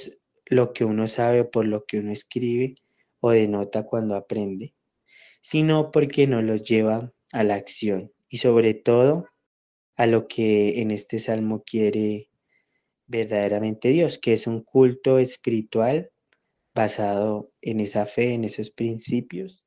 [0.46, 2.76] lo que uno sabe o por lo que uno escribe
[3.20, 4.74] o denota cuando aprende,
[5.42, 9.26] sino porque no los lleva a la acción y sobre todo
[9.96, 12.30] a lo que en este salmo quiere
[13.06, 16.10] verdaderamente Dios, que es un culto espiritual
[16.74, 19.66] basado en esa fe, en esos principios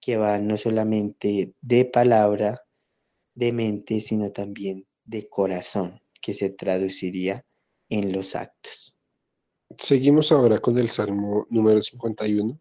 [0.00, 2.62] que van no solamente de palabra,
[3.34, 7.44] de mente, sino también de corazón, que se traduciría
[7.88, 8.96] en los actos.
[9.78, 12.60] Seguimos ahora con el Salmo número 51,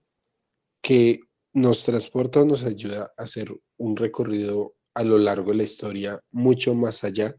[0.81, 1.19] que
[1.53, 6.19] nos transporta o nos ayuda a hacer un recorrido a lo largo de la historia
[6.31, 7.35] mucho más allá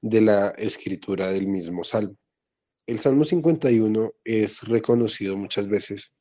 [0.00, 2.16] de la escritura del mismo salmo.
[2.86, 6.12] El Salmo 51 es reconocido muchas veces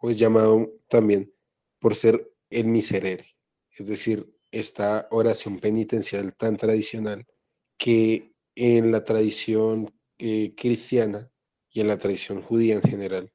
[0.00, 1.32] o es llamado también
[1.78, 3.36] por ser el miserere,
[3.78, 7.26] es decir, esta oración penitencial tan tradicional
[7.76, 11.30] que en la tradición eh, cristiana
[11.70, 13.30] y en la tradición judía en general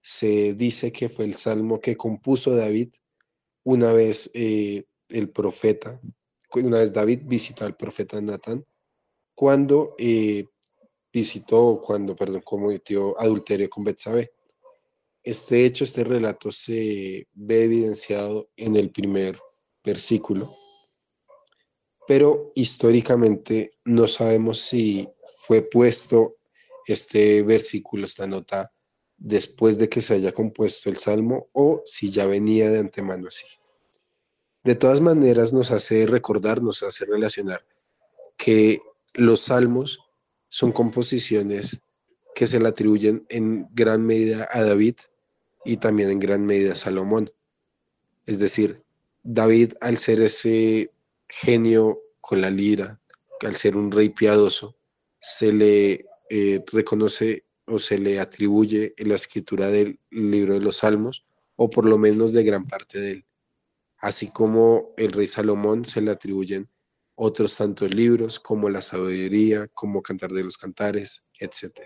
[0.00, 2.94] Se dice que fue el salmo que compuso David
[3.64, 6.00] una vez eh, el profeta,
[6.54, 8.64] una vez David visitó al profeta Natán,
[9.34, 10.46] cuando eh,
[11.12, 14.32] visitó, cuando, perdón, cometió adulterio con Betsabé.
[15.22, 19.38] Este hecho, este relato se ve evidenciado en el primer
[19.84, 20.56] versículo,
[22.06, 26.36] pero históricamente no sabemos si fue puesto
[26.86, 28.72] este versículo, esta nota,
[29.16, 33.46] después de que se haya compuesto el salmo o si ya venía de antemano así.
[34.64, 37.64] De todas maneras nos hace recordar, nos hace relacionar
[38.36, 38.80] que
[39.14, 40.00] los salmos
[40.48, 41.80] son composiciones
[42.34, 44.96] que se le atribuyen en gran medida a David
[45.64, 47.30] y también en gran medida a Salomón.
[48.26, 48.82] Es decir,
[49.22, 50.90] David al ser ese
[51.32, 53.00] genio con la lira,
[53.40, 54.76] al ser un rey piadoso,
[55.18, 61.24] se le eh, reconoce o se le atribuye la escritura del libro de los Salmos,
[61.56, 63.26] o por lo menos de gran parte de él.
[63.98, 66.68] Así como el rey Salomón se le atribuyen
[67.14, 71.80] otros tantos libros como la sabiduría, como Cantar de los Cantares, etc.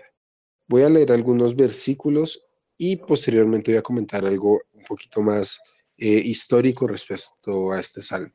[0.67, 2.43] Voy a leer algunos versículos
[2.75, 5.59] y posteriormente voy a comentar algo un poquito más
[5.97, 8.33] eh, histórico respecto a este salmo.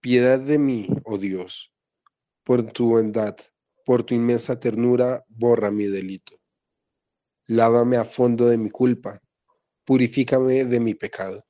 [0.00, 1.72] Piedad de mí, oh Dios,
[2.44, 3.36] por tu bondad,
[3.84, 6.40] por tu inmensa ternura, borra mi delito.
[7.46, 9.20] Lávame a fondo de mi culpa,
[9.84, 11.46] purifícame de mi pecado,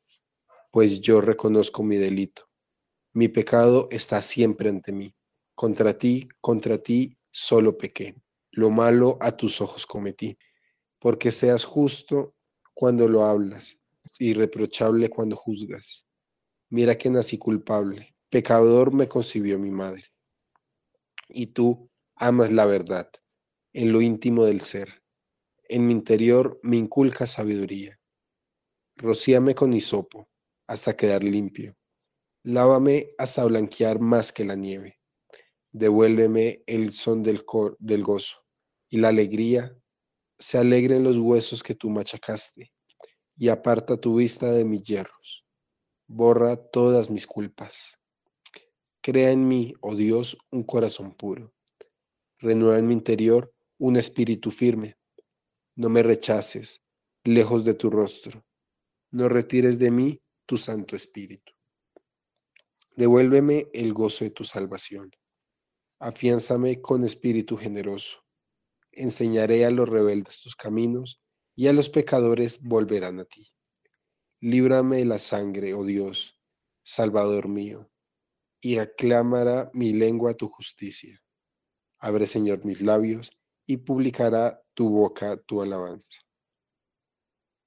[0.70, 2.48] pues yo reconozco mi delito
[3.12, 5.12] mi pecado está siempre ante mí.
[5.56, 8.14] Contra ti, contra ti solo pequé.
[8.52, 10.38] Lo malo a tus ojos cometí.
[11.00, 12.36] Porque seas justo
[12.74, 13.78] cuando lo hablas,
[14.20, 16.06] irreprochable cuando juzgas.
[16.70, 18.14] Mira que nací culpable.
[18.30, 20.04] Pecador me concibió mi madre.
[21.28, 23.10] Y tú amas la verdad
[23.72, 25.02] en lo íntimo del ser.
[25.68, 28.00] En mi interior me inculca sabiduría.
[28.96, 30.28] Rocíame con hisopo
[30.66, 31.78] hasta quedar limpio
[32.44, 34.96] Lávame hasta blanquear más que la nieve.
[35.72, 37.44] Devuélveme el son del,
[37.78, 38.44] del gozo
[38.88, 39.76] y la alegría.
[40.38, 42.72] Se alegren los huesos que tú machacaste
[43.36, 45.44] y aparta tu vista de mis hierros.
[46.06, 47.97] Borra todas mis culpas.
[49.00, 51.54] Crea en mí, oh Dios, un corazón puro.
[52.38, 54.96] Renueva en mi interior un espíritu firme.
[55.76, 56.84] No me rechaces,
[57.24, 58.44] lejos de tu rostro.
[59.10, 61.52] No retires de mí tu Santo Espíritu.
[62.96, 65.10] Devuélveme el gozo de tu salvación.
[66.00, 68.24] Afiánzame con espíritu generoso.
[68.92, 71.20] Enseñaré a los rebeldes tus caminos,
[71.58, 73.48] y a los pecadores volverán a ti.
[74.40, 76.40] Líbrame de la sangre, oh Dios,
[76.84, 77.90] Salvador mío,
[78.60, 81.20] y aclamará mi lengua tu justicia.
[81.98, 83.32] Abre, Señor, mis labios,
[83.66, 86.20] y publicará tu boca tu alabanza.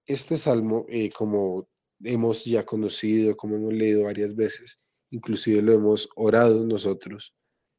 [0.05, 1.69] Este salmo, eh, como
[2.03, 7.35] hemos ya conocido, como hemos leído varias veces, inclusive lo hemos orado nosotros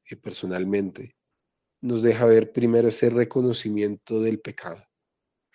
[0.08, 1.16] eh, personalmente,
[1.80, 4.84] nos deja ver primero ese reconocimiento del pecado,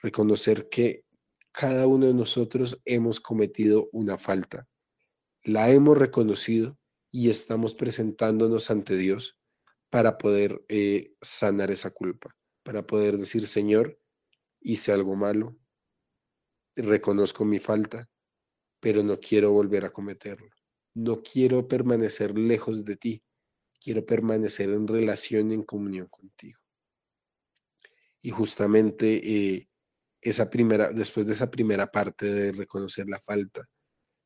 [0.01, 1.05] reconocer que
[1.53, 4.68] cada uno de nosotros hemos cometido una falta,
[5.43, 6.78] la hemos reconocido
[7.18, 9.39] y estamos presentándonos ante Dios
[9.89, 13.99] para poder eh, sanar esa culpa, para poder decir, Señor,
[14.61, 15.57] hice algo malo,
[16.76, 18.09] reconozco mi falta,
[18.80, 20.49] pero no quiero volver a cometerlo
[20.97, 23.24] no quiero permanecer lejos de ti,
[23.80, 26.59] quiero permanecer en relación en comunión contigo.
[28.20, 29.70] Y justamente eh,
[30.22, 33.70] esa primera, después de esa primera parte de reconocer la falta,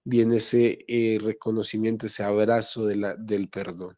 [0.04, 3.98] viene ese eh, reconocimiento, ese abrazo de la, del perdón.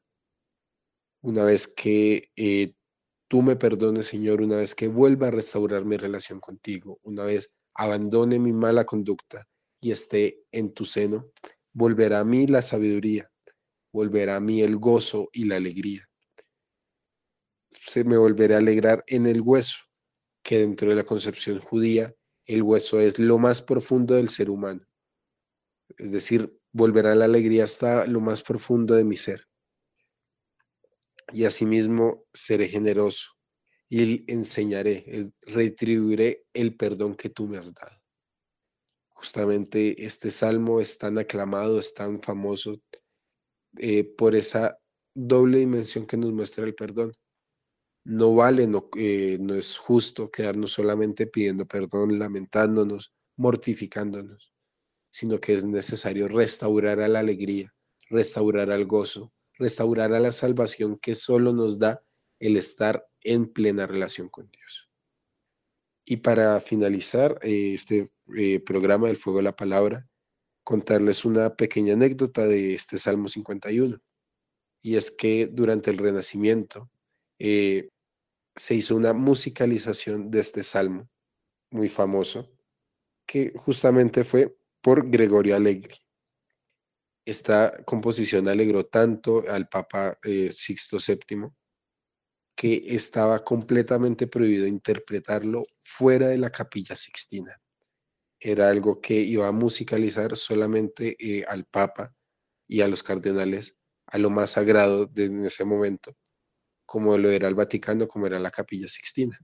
[1.22, 2.74] Una vez que eh,
[3.28, 7.54] tú me perdones, Señor, una vez que vuelva a restaurar mi relación contigo, una vez
[7.76, 9.48] abandone mi mala conducta
[9.82, 11.32] y esté en tu seno,
[11.74, 13.32] volverá a mí la sabiduría,
[13.92, 16.08] volverá a mí el gozo y la alegría.
[17.70, 19.78] Se me volverá a alegrar en el hueso,
[20.44, 22.14] que dentro de la concepción judía,
[22.46, 24.86] el hueso es lo más profundo del ser humano.
[25.98, 29.48] Es decir, volverá la alegría hasta lo más profundo de mi ser.
[31.32, 33.32] Y asimismo seré generoso
[33.90, 38.02] y enseñaré, retribuiré el perdón que tú me has dado.
[39.10, 42.82] Justamente este salmo es tan aclamado, es tan famoso
[43.78, 44.80] eh, por esa
[45.16, 47.14] doble dimensión que nos muestra el perdón.
[48.06, 54.53] No vale, no, eh, no es justo quedarnos solamente pidiendo perdón, lamentándonos, mortificándonos,
[55.14, 57.76] sino que es necesario restaurar a la alegría,
[58.10, 62.04] restaurar al gozo, restaurar a la salvación que solo nos da
[62.40, 64.90] el estar en plena relación con Dios.
[66.04, 70.10] Y para finalizar, eh, este eh, programa del Fuego de la Palabra,
[70.64, 74.02] contarles una pequeña anécdota de este Salmo 51.
[74.82, 76.90] Y es que durante el Renacimiento
[77.38, 77.90] eh,
[78.56, 81.08] se hizo una musicalización de este Salmo
[81.70, 82.52] muy famoso,
[83.28, 85.96] que justamente fue por Gregorio Allegri.
[87.26, 91.50] Esta composición alegró tanto al Papa eh, Sixto VII
[92.54, 97.62] que estaba completamente prohibido interpretarlo fuera de la capilla sixtina.
[98.40, 102.14] Era algo que iba a musicalizar solamente eh, al Papa
[102.68, 103.78] y a los cardenales,
[104.08, 106.16] a lo más sagrado de, en ese momento,
[106.86, 109.40] como lo era el Vaticano, como era la capilla sixtina.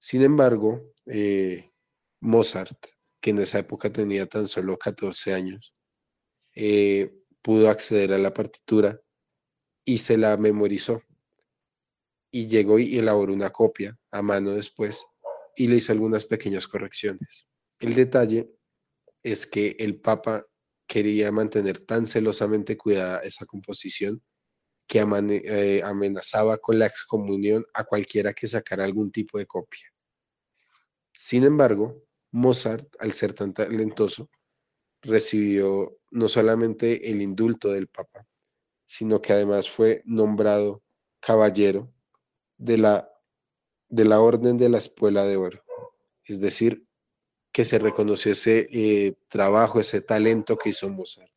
[0.00, 1.70] Sin embargo, eh,
[2.20, 5.74] Mozart, que en esa época tenía tan solo 14 años,
[6.54, 9.00] eh, pudo acceder a la partitura
[9.84, 11.02] y se la memorizó.
[12.32, 15.04] Y llegó y elaboró una copia a mano después
[15.56, 17.48] y le hizo algunas pequeñas correcciones.
[17.78, 18.50] El detalle
[19.22, 20.46] es que el Papa
[20.86, 24.22] quería mantener tan celosamente cuidada esa composición
[24.86, 29.86] que eh, amenazaba con la excomunión a cualquiera que sacara algún tipo de copia.
[31.12, 32.02] Sin embargo,
[32.32, 34.30] Mozart, al ser tan talentoso,
[35.02, 38.26] recibió no solamente el indulto del Papa,
[38.86, 40.82] sino que además fue nombrado
[41.20, 41.92] caballero
[42.58, 43.10] de la,
[43.88, 45.62] de la Orden de la Espuela de Oro.
[46.24, 46.84] Es decir,
[47.52, 51.32] que se reconoció ese eh, trabajo, ese talento que hizo Mozart,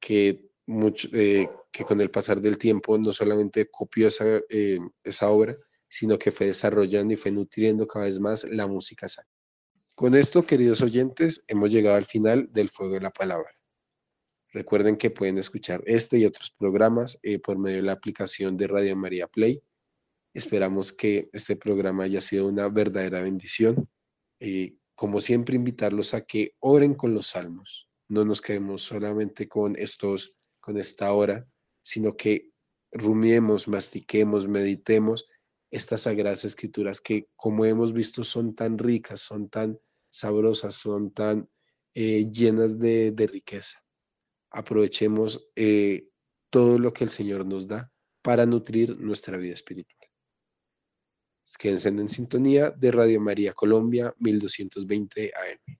[0.00, 5.30] que, mucho, eh, que con el pasar del tiempo no solamente copió esa, eh, esa
[5.30, 5.56] obra,
[5.88, 9.39] sino que fue desarrollando y fue nutriendo cada vez más la música sacra.
[10.00, 13.50] Con esto, queridos oyentes, hemos llegado al final del Fuego de la Palabra.
[14.48, 18.66] Recuerden que pueden escuchar este y otros programas eh, por medio de la aplicación de
[18.66, 19.62] Radio María Play.
[20.32, 23.90] Esperamos que este programa haya sido una verdadera bendición.
[24.38, 27.86] Eh, como siempre, invitarlos a que oren con los salmos.
[28.08, 31.46] No nos quedemos solamente con estos, con esta hora,
[31.82, 32.48] sino que
[32.90, 35.28] rumiemos, mastiquemos, meditemos
[35.70, 39.78] estas sagradas escrituras que, como hemos visto, son tan ricas, son tan
[40.10, 41.48] sabrosas, son tan
[41.94, 43.82] eh, llenas de, riqueza.
[44.50, 46.08] Aprovechemos eh,
[46.50, 47.92] todo lo que el Señor nos da
[48.22, 50.08] para nutrir nuestra vida espiritual.
[51.58, 55.79] Quédense en sintonía de Radio María Colombia 1220 AM.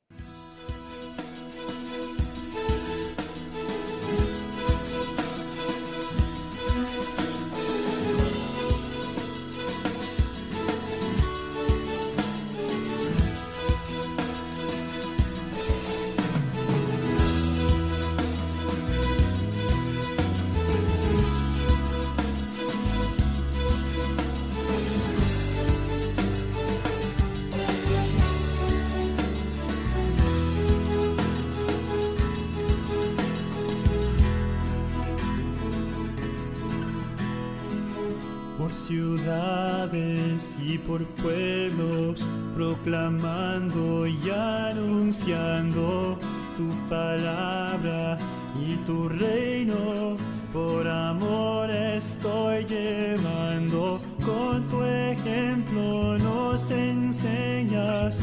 [40.63, 46.17] Y por pueblos, proclamando y anunciando
[46.57, 48.17] tu palabra
[48.57, 50.17] y tu reino.
[50.53, 58.21] Por amor estoy llevando, con tu ejemplo nos enseñas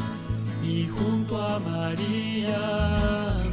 [0.63, 3.43] y junto a María,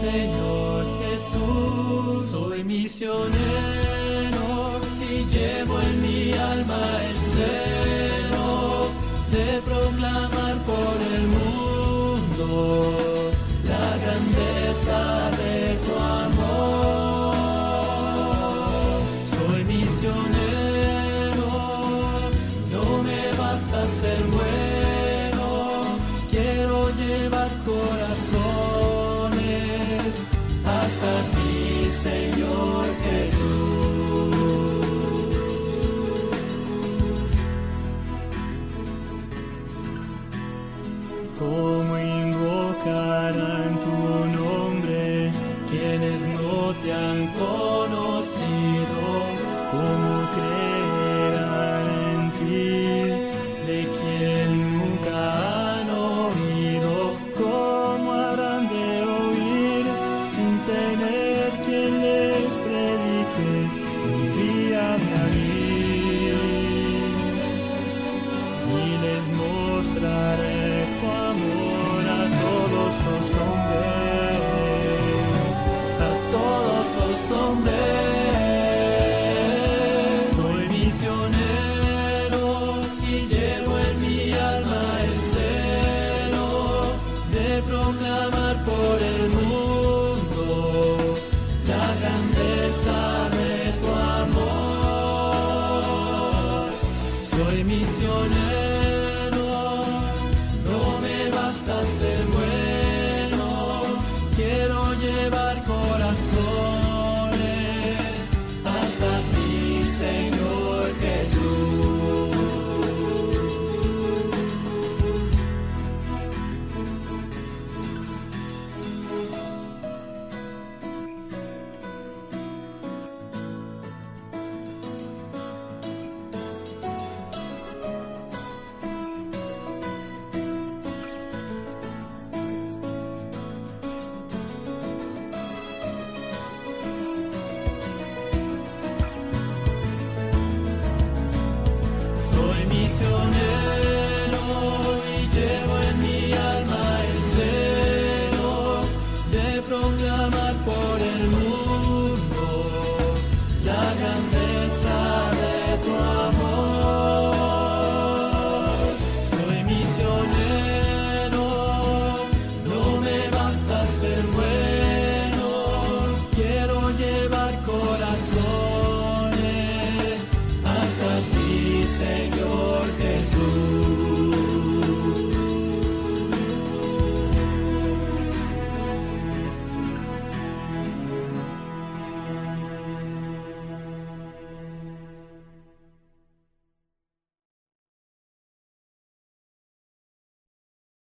[0.00, 2.30] Señor Jesús.
[2.30, 3.73] Soy misionero